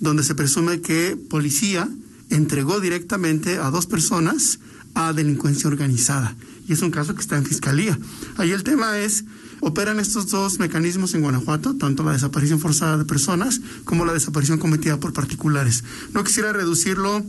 donde 0.00 0.22
se 0.22 0.34
presume 0.34 0.80
que 0.80 1.16
policía 1.16 1.88
entregó 2.30 2.80
directamente 2.80 3.58
a 3.58 3.70
dos 3.70 3.86
personas 3.86 4.58
a 4.94 5.12
delincuencia 5.12 5.68
organizada. 5.68 6.34
Y 6.68 6.72
es 6.72 6.82
un 6.82 6.90
caso 6.90 7.14
que 7.14 7.20
está 7.20 7.36
en 7.36 7.44
fiscalía. 7.44 7.98
Ahí 8.36 8.50
el 8.50 8.64
tema 8.64 8.98
es, 8.98 9.24
operan 9.60 10.00
estos 10.00 10.28
dos 10.30 10.58
mecanismos 10.58 11.14
en 11.14 11.22
Guanajuato, 11.22 11.76
tanto 11.76 12.02
la 12.02 12.12
desaparición 12.12 12.58
forzada 12.58 12.98
de 12.98 13.04
personas 13.04 13.60
como 13.84 14.04
la 14.04 14.14
desaparición 14.14 14.58
cometida 14.58 14.98
por 14.98 15.12
particulares. 15.12 15.84
No 16.12 16.24
quisiera 16.24 16.52
reducirlo 16.52 17.24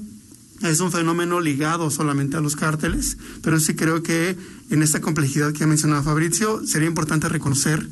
es 0.63 0.79
un 0.79 0.91
fenómeno 0.91 1.39
ligado 1.39 1.91
solamente 1.91 2.35
a 2.35 2.41
los 2.41 2.55
cárteles, 2.55 3.17
pero 3.43 3.59
sí 3.59 3.75
creo 3.75 4.01
que 4.01 4.35
en 4.71 4.81
esta 4.81 5.01
complejidad 5.01 5.53
que 5.53 5.63
ha 5.63 5.67
mencionado 5.67 6.01
Fabricio 6.03 6.65
sería 6.65 6.87
importante 6.87 7.29
reconocer 7.29 7.87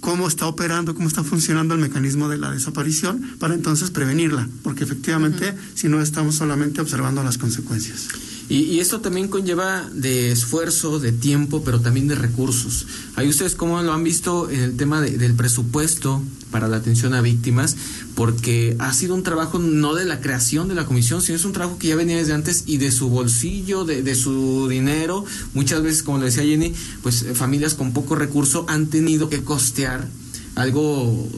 cómo 0.00 0.28
está 0.28 0.46
operando, 0.46 0.94
cómo 0.94 1.08
está 1.08 1.22
funcionando 1.22 1.74
el 1.74 1.80
mecanismo 1.80 2.28
de 2.28 2.38
la 2.38 2.50
desaparición 2.50 3.36
para 3.38 3.54
entonces 3.54 3.90
prevenirla, 3.90 4.48
porque 4.62 4.84
efectivamente 4.84 5.54
si 5.74 5.88
no 5.88 6.00
estamos 6.00 6.36
solamente 6.36 6.80
observando 6.80 7.22
las 7.22 7.38
consecuencias. 7.38 8.08
Y, 8.50 8.80
esto 8.80 9.00
también 9.00 9.28
conlleva 9.28 9.88
de 9.94 10.32
esfuerzo, 10.32 10.98
de 10.98 11.12
tiempo, 11.12 11.62
pero 11.64 11.80
también 11.80 12.08
de 12.08 12.16
recursos. 12.16 12.84
Ahí 13.14 13.28
ustedes 13.28 13.54
cómo 13.54 13.80
lo 13.80 13.92
han 13.92 14.02
visto 14.02 14.50
en 14.50 14.60
el 14.60 14.76
tema 14.76 15.00
del 15.00 15.34
presupuesto 15.34 16.20
para 16.50 16.66
la 16.66 16.78
atención 16.78 17.14
a 17.14 17.20
víctimas, 17.20 17.76
porque 18.16 18.74
ha 18.80 18.92
sido 18.92 19.14
un 19.14 19.22
trabajo 19.22 19.60
no 19.60 19.94
de 19.94 20.04
la 20.04 20.20
creación 20.20 20.66
de 20.66 20.74
la 20.74 20.84
comisión, 20.84 21.22
sino 21.22 21.36
es 21.36 21.44
un 21.44 21.52
trabajo 21.52 21.78
que 21.78 21.86
ya 21.86 21.96
venía 21.96 22.16
desde 22.16 22.32
antes 22.32 22.64
y 22.66 22.78
de 22.78 22.90
su 22.90 23.08
bolsillo, 23.08 23.84
de, 23.84 24.02
de 24.02 24.16
su 24.16 24.66
dinero. 24.68 25.24
Muchas 25.54 25.80
veces, 25.82 26.02
como 26.02 26.18
le 26.18 26.24
decía 26.24 26.42
Jenny, 26.42 26.74
pues 27.04 27.22
eh, 27.22 27.36
familias 27.36 27.74
con 27.74 27.92
poco 27.92 28.16
recurso 28.16 28.66
han 28.68 28.88
tenido 28.88 29.28
que 29.28 29.44
costear 29.44 30.08
algo 30.56 31.28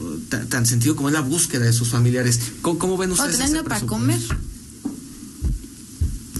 tan, 0.49 0.65
sentido 0.65 0.95
como 0.95 1.09
es 1.09 1.13
la 1.13 1.21
búsqueda 1.21 1.65
de 1.65 1.73
sus 1.73 1.89
familiares. 1.89 2.39
¿Cómo, 2.63 2.97
ven 2.97 3.11
ustedes? 3.11 3.53
¿O 3.53 3.63
para 3.63 3.81
comer? 3.81 4.19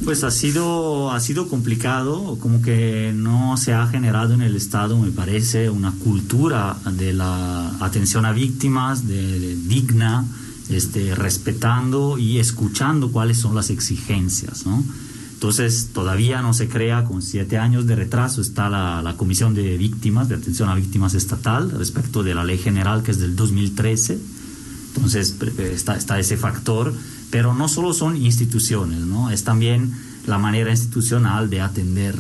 Pues 0.04 0.26
ha 0.26 0.32
sido, 0.32 1.12
ha 1.12 1.20
sido 1.22 1.48
complicado, 1.48 2.38
como 2.42 2.62
que 2.62 3.14
no 3.16 3.56
se 3.56 3.74
ha 3.74 3.88
generado 3.88 4.34
en 4.34 4.42
el 4.42 4.56
Estado, 4.56 4.98
me 4.98 5.12
parece, 5.12 5.70
una 5.70 5.94
cultura 5.94 6.76
de 6.92 7.14
la 7.14 7.70
atención 7.80 8.26
a 8.26 8.34
víctimas, 8.34 9.08
digna, 9.08 10.26
este, 10.70 11.16
respetando 11.16 12.18
y 12.18 12.40
escuchando 12.40 13.12
cuáles 13.12 13.38
son 13.38 13.56
las 13.56 13.70
exigencias, 13.70 14.66
¿no? 14.66 14.84
Entonces, 15.34 15.90
todavía 15.94 16.42
no 16.42 16.54
se 16.54 16.68
crea, 16.68 17.06
con 17.06 17.22
siete 17.22 17.58
años 17.58 17.86
de 17.86 17.96
retraso, 17.96 18.42
está 18.42 18.70
la, 18.70 19.02
la, 19.02 19.16
Comisión 19.16 19.54
de 19.54 19.78
Víctimas, 19.78 20.30
de 20.30 20.36
Atención 20.36 20.70
a 20.70 20.76
Víctimas 20.76 21.16
Estatal, 21.16 21.72
respecto 21.72 22.24
de 22.24 22.34
la 22.34 22.44
ley 22.44 22.58
general 22.58 23.04
que 23.04 23.12
es 23.12 23.20
del 23.20 23.36
2013. 23.36 24.20
Entonces, 24.96 25.36
está, 25.58 25.98
está 25.98 26.20
ese 26.20 26.38
factor, 26.38 26.94
pero 27.34 27.56
no 27.56 27.68
solo 27.68 27.94
son 27.94 28.16
instituciones, 28.16 29.00
¿no? 29.00 29.32
Es 29.32 29.44
también 29.44 29.92
la 30.28 30.38
manera 30.38 30.70
institucional 30.70 31.50
de 31.50 31.62
atender 31.62 32.16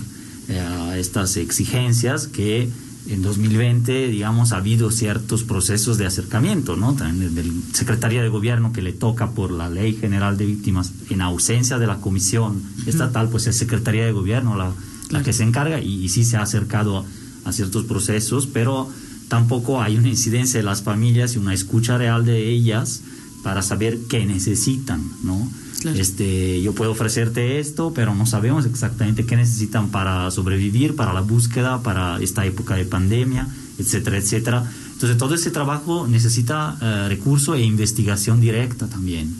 eh, 0.48 0.96
estas 0.98 1.38
exigencias 1.38 2.25
que 2.25 2.67
en 3.08 3.22
2020, 3.22 4.08
digamos, 4.08 4.53
ha 4.53 4.58
habido 4.58 4.89
ciertos 4.89 5.43
procesos 5.43 6.00
de 6.00 6.08
acercamiento, 6.08 6.77
¿no? 6.77 6.96
También 6.96 7.36
del 7.36 7.51
Secretaría 7.74 8.24
de 8.24 8.29
Gobierno 8.29 8.74
que 8.74 8.82
le 8.82 8.91
toca 8.91 9.29
por 9.34 9.51
la 9.51 9.70
Ley 9.70 9.93
General 9.93 10.36
de 10.36 10.48
Víctimas, 10.48 10.91
en 11.12 11.22
ausencia 11.22 11.77
de 11.77 11.86
la 11.86 11.98
Comisión 11.98 12.63
Estatal, 12.88 13.29
pues 13.29 13.46
es 13.46 13.55
Secretaría 13.55 14.05
de 14.05 14.13
Gobierno 14.13 14.58
la, 14.58 14.72
la 15.12 15.22
que 15.22 15.32
se 15.32 15.43
encarga 15.43 15.79
y, 15.79 16.05
y, 16.05 16.10
sí 16.10 16.25
se 16.25 16.38
ha 16.38 16.41
acercado 16.41 16.98
a, 16.98 17.05
a, 17.46 17.53
ciertos 17.53 17.86
procesos, 17.86 18.48
pero 18.48 18.89
tampoco 19.27 19.79
hay 19.79 19.96
una 19.96 20.08
incidencia 20.08 20.60
de 20.60 20.63
las 20.63 20.82
familias 20.82 21.36
y 21.36 21.38
una 21.38 21.53
escucha 21.53 22.00
real 22.00 22.25
de 22.25 22.50
ellas 22.50 23.03
para 23.43 23.62
saber 23.62 24.00
qué 24.09 24.25
necesitan, 24.25 25.03
¿no? 25.21 25.47
Claro. 25.81 26.00
Este, 26.00 26.62
yo 26.62 26.73
puedo 26.73 26.91
ofrecerte 26.91 27.59
esto, 27.59 27.91
pero 27.93 28.15
no 28.15 28.25
sabemos 28.25 28.65
exactamente 28.65 29.25
qué 29.25 29.35
necesitan 29.35 29.89
para 29.89 30.31
sobrevivir, 30.31 30.95
para 30.95 31.13
la 31.13 31.19
búsqueda, 31.19 31.83
para 31.83 32.21
esta 32.21 32.45
época 32.45 32.75
de 32.75 32.85
pandemia, 32.85 33.47
etcétera, 33.77 34.17
etcétera. 34.17 34.71
Entonces 34.93 35.17
todo 35.17 35.35
ese 35.35 35.51
trabajo 35.51 36.07
necesita 36.07 36.77
uh, 36.79 37.09
recurso 37.09 37.55
e 37.55 37.62
investigación 37.62 38.39
directa 38.39 38.88
también. 38.88 39.35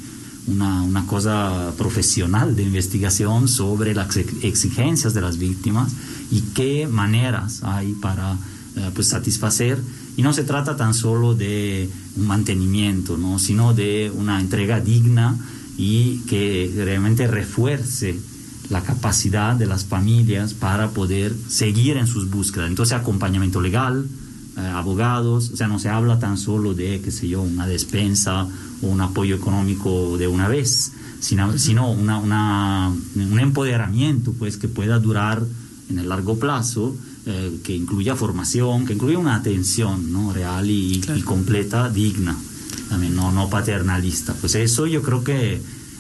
Una, 0.46 0.82
una, 0.82 1.08
cosa 1.08 1.72
profesional 1.78 2.58
de 2.58 2.64
investigación 2.64 3.48
sobre 3.48 3.96
las 3.96 4.18
exigencias 4.18 5.14
de 5.14 5.22
las 5.22 5.38
víctimas 5.38 5.94
y 6.30 6.42
qué 6.54 6.86
maneras 6.86 7.62
hay 7.64 7.94
para 7.94 8.34
uh, 8.34 8.92
pues 8.94 9.08
satisfacer. 9.08 9.80
Y 10.16 10.22
no 10.22 10.34
se 10.34 10.44
trata 10.44 10.76
tan 10.76 10.94
solo 10.94 11.34
de 11.34 11.90
un 12.16 12.28
mantenimiento, 12.28 13.18
¿no? 13.18 13.40
sino 13.40 13.74
de 13.74 14.12
una 14.16 14.40
entrega 14.40 14.80
digna 14.80 15.38
y 15.78 16.20
que 16.28 16.72
realmente 16.76 17.28
refuerce 17.28 18.20
la 18.70 18.82
capacidad 18.82 19.56
de 19.56 19.66
las 19.66 19.86
familias 19.86 20.54
para 20.54 20.90
poder 20.90 21.34
seguir 21.48 21.98
en 21.98 22.08
sus 22.08 22.30
búsquedas. 22.30 22.70
Entonces, 22.70 22.94
acompañamiento 22.94 23.60
legal, 23.60 24.08
eh, 24.56 24.62
abogados, 24.62 25.50
o 25.52 25.58
sea, 25.58 25.68
no 25.68 25.80
se 25.80 25.90
habla 25.90 26.20
tan 26.20 26.38
solo 26.38 26.74
de, 26.74 27.02
qué 27.02 27.12
sé 27.12 27.28
yo, 27.28 27.42
una 27.42 27.68
despensa 27.68 28.48
o 28.82 28.88
un 28.88 29.02
apoyo 29.02 29.36
económico 29.36 30.18
de 30.18 30.28
una 30.28 30.48
vez, 30.48 30.92
sino, 31.20 31.58
sino 31.58 31.92
una, 31.92 32.18
una, 32.20 32.92
un 33.16 33.40
empoderamiento 33.40 34.34
pues, 34.34 34.58
que 34.58 34.68
pueda 34.68 35.00
durar 35.00 35.44
en 35.90 36.00
el 36.00 36.08
largo 36.10 36.38
plazo, 36.38 36.96
eh, 37.26 37.60
que 37.64 37.76
incluya 37.76 38.16
formación, 38.16 38.86
que 38.86 38.94
incluya 38.94 39.18
una 39.18 39.36
atención 39.36 40.12
¿no? 40.12 40.34
real 40.34 40.70
y, 40.70 41.00
claro. 41.00 41.20
y 41.20 41.24
completa, 41.24 41.90
digna 41.90 42.38
también 42.90 43.16
no, 43.16 43.32
no 43.32 43.50
paternalista. 43.50 44.34
Pues 44.36 44.56
eso 44.56 44.86
yo 44.86 45.02
creo 45.02 45.24
que 45.24 45.60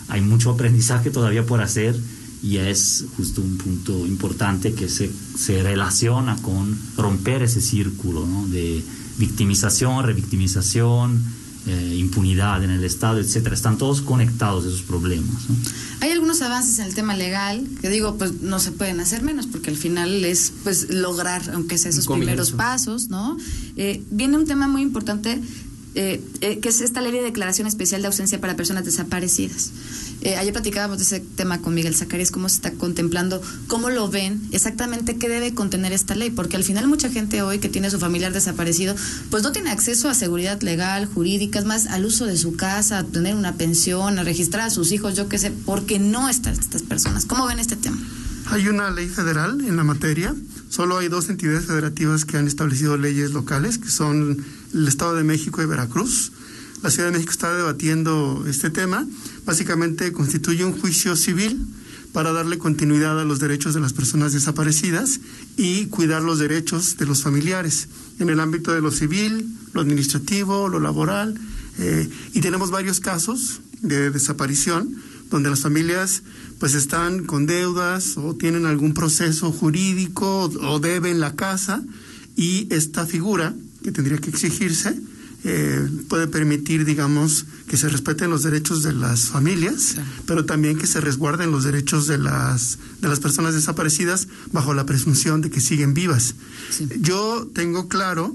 hay 0.10 0.22
mucho 0.22 0.51
aprendizaje 0.51 1.10
todavía 1.10 1.46
por 1.46 1.62
hacer 1.62 1.96
y 2.44 2.58
es 2.58 3.06
justo 3.18 3.42
un 3.42 3.58
punto 3.58 4.06
importante 4.06 4.74
que 4.74 4.89
se, 4.89 5.10
se 5.36 5.63
relaciona 5.63 6.36
con 6.42 6.77
romper 6.98 7.42
ese 7.42 7.62
círculo 7.62 8.27
¿no? 8.27 8.46
de 8.48 8.84
victimización, 9.18 10.06
revictimización, 10.06 11.24
eh, 11.65 11.96
impunidad 11.98 12.63
en 12.63 12.72
el 12.72 12.84
Estado, 12.84 13.20
etcétera. 13.20 13.55
Están 13.55 13.77
todos 13.77 14.01
conectados 14.01 14.65
esos 14.65 14.82
problemas. 14.82 15.50
¿no? 15.50 15.55
Hay 16.01 16.12
algunos 16.12 16.41
avances 16.41 16.79
en 16.79 16.86
el 16.86 16.96
tema 16.96 17.15
legal 17.15 17.65
que 17.82 17.89
digo, 17.89 18.17
pues 18.17 18.41
no 18.41 18.60
se 18.60 18.72
pueden 18.72 19.00
hacer 19.00 19.24
menos 19.24 19.48
porque 19.48 19.70
al 19.70 19.77
final 19.77 20.25
es 20.25 20.51
pues 20.63 20.89
lograr, 20.89 21.41
aunque 21.53 21.77
sea 21.77 21.91
esos 21.91 22.08
primeros 22.08 22.51
pasos, 22.51 23.10
¿no? 23.10 23.38
Eh, 23.77 24.03
viene 24.12 24.38
un 24.38 24.46
tema 24.46 24.67
muy 24.67 24.82
importante 24.82 25.39
eh, 25.96 26.20
eh, 26.41 26.58
que 26.58 26.70
es 26.70 26.82
esta 26.82 27.01
ley 27.01 27.12
de 27.12 27.22
declaración 27.22 27.67
especial 27.67 28.01
de 28.01 28.07
ausencia 28.07 28.42
para 28.42 28.55
personas 28.55 28.83
desaparecidas. 28.83 29.72
Eh, 30.25 30.38
ayer 30.38 30.53
platicábamos 30.53 31.00
de 31.00 31.03
ese 31.03 31.20
tema 31.20 31.59
con 31.59 31.74
Miguel 31.74 31.96
Zacarías, 31.96 32.31
cómo 32.31 32.48
se 32.48 32.55
está 32.55 32.72
contemplando, 32.72 33.42
cómo 33.68 33.90
lo 33.90 34.09
ven, 34.09 34.42
exactamente 34.51 35.18
qué 35.18 35.27
debe 35.27 35.53
contener 35.53 35.92
esta 35.92 36.16
ley, 36.16 36.29
porque 36.29 36.55
al 36.55 36.64
final 36.64 36.88
mucha 36.88 37.09
gente 37.09 37.42
hoy 37.42 37.59
que 37.59 37.68
tiene 37.68 37.92
su 37.92 38.00
familiar 38.00 38.31
desaparecido, 38.31 38.96
pues 39.29 39.44
no 39.44 39.51
tiene 39.51 39.70
acceso 39.70 40.07
a 40.07 40.14
seguridad 40.14 40.62
legal, 40.62 41.07
jurídica, 41.07 41.59
es 41.59 41.66
más, 41.66 41.88
al 41.88 42.05
uso 42.05 42.25
de 42.25 42.38
su 42.38 42.55
casa, 42.55 43.00
a 43.00 43.03
tener 43.03 43.36
una 43.36 43.55
pensión, 43.55 44.18
a 44.18 44.24
registrar 44.24 44.68
a 44.68 44.70
sus 44.70 44.94
hijos, 44.94 45.18
yo 45.18 45.27
qué 45.27 45.38
sé, 45.38 45.51
porque 45.51 46.00
no 46.00 46.29
están 46.29 46.53
estas 46.53 46.83
personas. 46.83 47.25
¿Cómo 47.25 47.46
ven 47.46 47.59
este 47.59 47.75
tema? 47.75 47.98
Hay 48.46 48.70
una 48.70 48.92
ley 48.92 49.09
federal 49.09 49.59
en 49.59 49.75
la 49.75 49.83
materia, 49.83 50.33
solo 50.70 51.00
hay 51.00 51.09
dos 51.09 51.27
entidades 51.27 51.66
federativas 51.66 52.24
que 52.24 52.38
han 52.38 52.48
establecido 52.48 52.96
leyes 52.96 53.31
locales, 53.31 53.77
que 53.77 53.90
son 53.90 54.46
el 54.74 54.88
Estado 54.88 55.16
de 55.16 55.25
México 55.25 55.62
y 55.62 55.66
Veracruz. 55.66 56.31
La 56.83 56.91
Ciudad 56.91 57.07
de 57.07 57.13
México 57.13 57.31
está 57.31 57.55
debatiendo 57.55 58.43
este 58.46 58.69
tema. 58.69 59.07
Básicamente 59.46 60.11
constituye 60.11 60.65
un 60.65 60.77
juicio 60.77 61.15
civil 61.15 61.65
para 62.11 62.33
darle 62.33 62.57
continuidad 62.57 63.17
a 63.22 63.24
los 63.24 63.39
derechos 63.39 63.74
de 63.74 63.79
las 63.79 63.93
personas 63.93 64.33
desaparecidas 64.33 65.22
y 65.55 65.85
cuidar 65.85 66.22
los 66.24 66.39
derechos 66.39 66.98
de 66.98 67.05
los 67.05 67.24
familiares 67.24 67.87
en 68.19 68.29
el 68.29 68.41
ámbito 68.41 68.74
de 68.74 68.81
lo 68.81 68.91
civil, 68.91 69.48
lo 69.72 69.79
administrativo, 69.79 70.67
lo 70.67 70.81
laboral. 70.81 71.39
Eh, 71.79 72.09
y 72.33 72.41
tenemos 72.41 72.69
varios 72.69 73.00
casos 73.00 73.61
de 73.81 74.11
desaparición 74.11 74.93
donde 75.29 75.50
las 75.50 75.61
familias 75.61 76.22
pues 76.59 76.74
están 76.74 77.24
con 77.24 77.46
deudas 77.46 78.17
o 78.17 78.35
tienen 78.35 78.65
algún 78.65 78.93
proceso 78.93 79.53
jurídico 79.53 80.48
o 80.48 80.79
deben 80.81 81.22
la 81.22 81.37
casa 81.37 81.81
y 82.35 82.67
esta 82.72 83.05
figura 83.05 83.55
que 83.83 83.93
tendría 83.93 84.17
que 84.17 84.31
exigirse 84.31 85.00
eh, 85.46 85.90
puede 86.08 86.27
permitir, 86.27 86.86
digamos, 86.86 87.46
que 87.68 87.75
se 87.75 87.90
respeten 87.90 88.29
los 88.29 88.44
derechos 88.44 88.82
de 88.82 88.94
las 88.94 89.24
familias, 89.24 89.82
sí. 89.82 90.01
pero 90.25 90.46
también 90.46 90.77
que 90.77 90.88
se 90.88 91.01
resguarden 91.01 91.51
los 91.51 91.66
derechos 91.66 92.08
de 92.08 92.18
las, 92.18 92.77
de 93.01 93.10
las 93.10 93.20
personas 93.20 93.53
desaparecidas 93.53 94.27
bajo 94.51 94.74
la 94.74 94.86
presunción 94.86 95.42
de 95.42 95.50
que 95.50 95.60
siguen 95.60 95.94
vivas. 95.94 96.36
Sí. 96.70 96.88
Yo 97.00 97.50
tengo 97.53 97.90
claro 97.90 98.34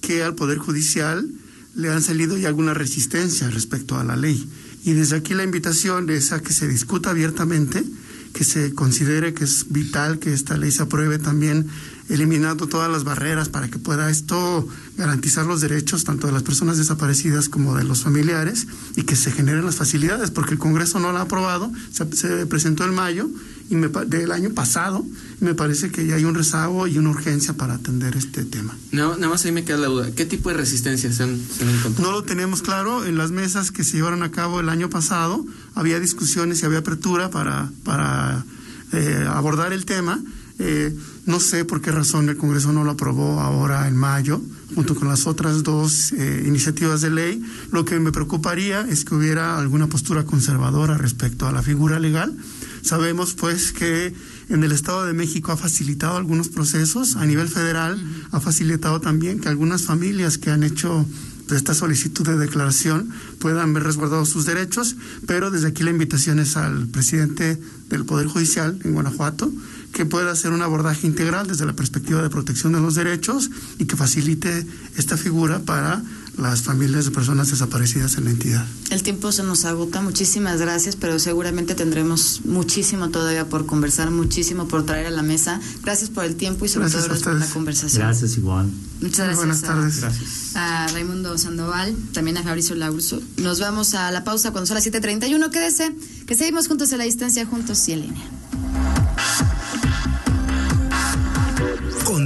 que 0.00 0.22
al 0.22 0.34
Poder 0.34 0.58
Judicial 0.58 1.28
le 1.74 1.90
han 1.90 2.02
salido 2.02 2.36
ya 2.36 2.48
alguna 2.48 2.74
resistencia 2.74 3.48
respecto 3.50 3.96
a 3.96 4.04
la 4.04 4.16
ley. 4.16 4.48
Y 4.84 4.94
desde 4.94 5.16
aquí 5.16 5.34
la 5.34 5.44
invitación 5.44 6.10
es 6.10 6.32
a 6.32 6.40
que 6.40 6.52
se 6.52 6.66
discuta 6.66 7.10
abiertamente, 7.10 7.84
que 8.32 8.42
se 8.42 8.74
considere 8.74 9.32
que 9.32 9.44
es 9.44 9.66
vital 9.68 10.18
que 10.18 10.32
esta 10.32 10.56
ley 10.56 10.72
se 10.72 10.82
apruebe 10.82 11.18
también 11.18 11.68
eliminando 12.08 12.66
todas 12.66 12.90
las 12.90 13.04
barreras 13.04 13.48
para 13.48 13.68
que 13.68 13.78
pueda 13.78 14.10
esto 14.10 14.66
garantizar 14.96 15.46
los 15.46 15.60
derechos 15.60 16.04
tanto 16.04 16.26
de 16.26 16.32
las 16.32 16.42
personas 16.42 16.78
desaparecidas 16.78 17.48
como 17.48 17.76
de 17.76 17.84
los 17.84 18.02
familiares 18.02 18.66
y 18.96 19.02
que 19.02 19.16
se 19.16 19.30
generen 19.30 19.64
las 19.64 19.76
facilidades, 19.76 20.30
porque 20.30 20.52
el 20.52 20.58
Congreso 20.58 20.98
no 21.00 21.12
la 21.12 21.20
ha 21.20 21.22
aprobado, 21.22 21.70
se, 21.92 22.10
se 22.16 22.46
presentó 22.46 22.84
en 22.84 22.94
mayo 22.94 23.28
y 23.70 23.76
me, 23.76 23.88
del 23.88 24.32
año 24.32 24.50
pasado 24.50 25.04
y 25.40 25.44
me 25.44 25.54
parece 25.54 25.90
que 25.90 26.06
ya 26.06 26.16
hay 26.16 26.24
un 26.24 26.34
rezago 26.34 26.86
y 26.86 26.98
una 26.98 27.10
urgencia 27.10 27.54
para 27.54 27.74
atender 27.74 28.16
este 28.16 28.44
tema. 28.44 28.76
No, 28.92 29.16
nada 29.16 29.28
más 29.28 29.44
ahí 29.44 29.52
me 29.52 29.64
queda 29.64 29.76
la 29.76 29.88
duda, 29.88 30.10
¿qué 30.12 30.24
tipo 30.24 30.48
de 30.48 30.56
resistencia 30.56 31.12
se 31.12 31.22
han, 31.22 31.38
se 31.38 31.64
han 31.64 31.70
encontrado? 31.70 32.10
No 32.10 32.16
lo 32.18 32.24
tenemos 32.24 32.62
claro, 32.62 33.04
en 33.04 33.18
las 33.18 33.30
mesas 33.30 33.70
que 33.70 33.84
se 33.84 33.98
llevaron 33.98 34.22
a 34.22 34.30
cabo 34.30 34.60
el 34.60 34.68
año 34.68 34.88
pasado 34.88 35.44
había 35.74 36.00
discusiones 36.00 36.62
y 36.62 36.66
había 36.66 36.78
apertura 36.78 37.30
para, 37.30 37.70
para 37.84 38.44
eh, 38.92 39.26
abordar 39.28 39.72
el 39.72 39.84
tema. 39.84 40.20
Eh, 40.58 40.92
no 41.28 41.40
sé 41.40 41.66
por 41.66 41.82
qué 41.82 41.92
razón 41.92 42.30
el 42.30 42.38
Congreso 42.38 42.72
no 42.72 42.84
lo 42.84 42.92
aprobó 42.92 43.38
ahora 43.38 43.86
en 43.86 43.94
mayo, 43.94 44.40
junto 44.74 44.94
con 44.94 45.08
las 45.08 45.26
otras 45.26 45.62
dos 45.62 46.10
eh, 46.12 46.44
iniciativas 46.46 47.02
de 47.02 47.10
ley. 47.10 47.42
Lo 47.70 47.84
que 47.84 48.00
me 48.00 48.12
preocuparía 48.12 48.80
es 48.88 49.04
que 49.04 49.14
hubiera 49.14 49.58
alguna 49.58 49.88
postura 49.88 50.24
conservadora 50.24 50.96
respecto 50.96 51.46
a 51.46 51.52
la 51.52 51.62
figura 51.62 51.98
legal. 51.98 52.34
Sabemos 52.80 53.34
pues 53.34 53.72
que 53.72 54.14
en 54.48 54.64
el 54.64 54.72
Estado 54.72 55.04
de 55.04 55.12
México 55.12 55.52
ha 55.52 55.58
facilitado 55.58 56.16
algunos 56.16 56.48
procesos, 56.48 57.16
a 57.16 57.26
nivel 57.26 57.48
federal 57.48 58.02
ha 58.30 58.40
facilitado 58.40 59.02
también 59.02 59.38
que 59.38 59.50
algunas 59.50 59.82
familias 59.82 60.38
que 60.38 60.50
han 60.50 60.62
hecho 60.62 61.04
de 61.46 61.56
esta 61.56 61.74
solicitud 61.74 62.26
de 62.26 62.38
declaración 62.38 63.10
puedan 63.38 63.74
ver 63.74 63.82
resguardados 63.82 64.30
sus 64.30 64.46
derechos, 64.46 64.96
pero 65.26 65.50
desde 65.50 65.68
aquí 65.68 65.82
la 65.82 65.90
invitación 65.90 66.38
es 66.38 66.56
al 66.56 66.88
presidente 66.88 67.60
del 67.90 68.06
Poder 68.06 68.28
Judicial 68.28 68.78
en 68.84 68.94
Guanajuato 68.94 69.52
que 69.92 70.06
pueda 70.06 70.30
hacer 70.30 70.52
un 70.52 70.62
abordaje 70.62 71.06
integral 71.06 71.46
desde 71.46 71.66
la 71.66 71.74
perspectiva 71.74 72.22
de 72.22 72.30
protección 72.30 72.72
de 72.72 72.80
los 72.80 72.94
derechos 72.94 73.50
y 73.78 73.86
que 73.86 73.96
facilite 73.96 74.66
esta 74.96 75.16
figura 75.16 75.60
para 75.60 76.02
las 76.38 76.62
familias 76.62 77.04
de 77.04 77.10
personas 77.10 77.50
desaparecidas 77.50 78.16
en 78.16 78.24
la 78.24 78.30
entidad. 78.30 78.64
El 78.90 79.02
tiempo 79.02 79.32
se 79.32 79.42
nos 79.42 79.64
agota, 79.64 80.00
muchísimas 80.00 80.60
gracias, 80.60 80.94
pero 80.94 81.18
seguramente 81.18 81.74
tendremos 81.74 82.42
muchísimo 82.44 83.10
todavía 83.10 83.48
por 83.48 83.66
conversar, 83.66 84.10
muchísimo 84.10 84.68
por 84.68 84.86
traer 84.86 85.06
a 85.06 85.10
la 85.10 85.22
mesa. 85.22 85.60
Gracias 85.82 86.10
por 86.10 86.24
el 86.24 86.36
tiempo 86.36 86.64
y 86.64 86.68
sobre 86.68 86.84
gracias 86.84 87.04
todo 87.04 87.14
gracias 87.14 87.28
por 87.28 87.40
la 87.40 87.52
conversación. 87.52 88.02
Gracias 88.02 88.36
igual. 88.36 88.70
Muchas 89.00 89.18
gracias. 89.18 89.36
Buenas 89.36 89.62
tardes. 89.62 89.98
A, 89.98 90.00
gracias. 90.00 90.56
a 90.56 90.86
Raimundo 90.88 91.36
Sandoval, 91.38 91.94
también 92.12 92.36
a 92.36 92.42
Fabricio 92.42 92.76
Laurso. 92.76 93.20
Nos 93.38 93.58
vamos 93.58 93.94
a 93.94 94.10
la 94.12 94.22
pausa 94.22 94.52
cuando 94.52 94.66
son 94.66 94.76
las 94.76 94.86
7.31. 94.86 95.50
Quédese, 95.50 95.92
que 96.26 96.36
seguimos 96.36 96.68
juntos 96.68 96.92
a 96.92 96.96
la 96.96 97.04
distancia, 97.04 97.44
juntos 97.46 97.88
y 97.88 97.92
en 97.92 98.00
línea. 98.02 98.37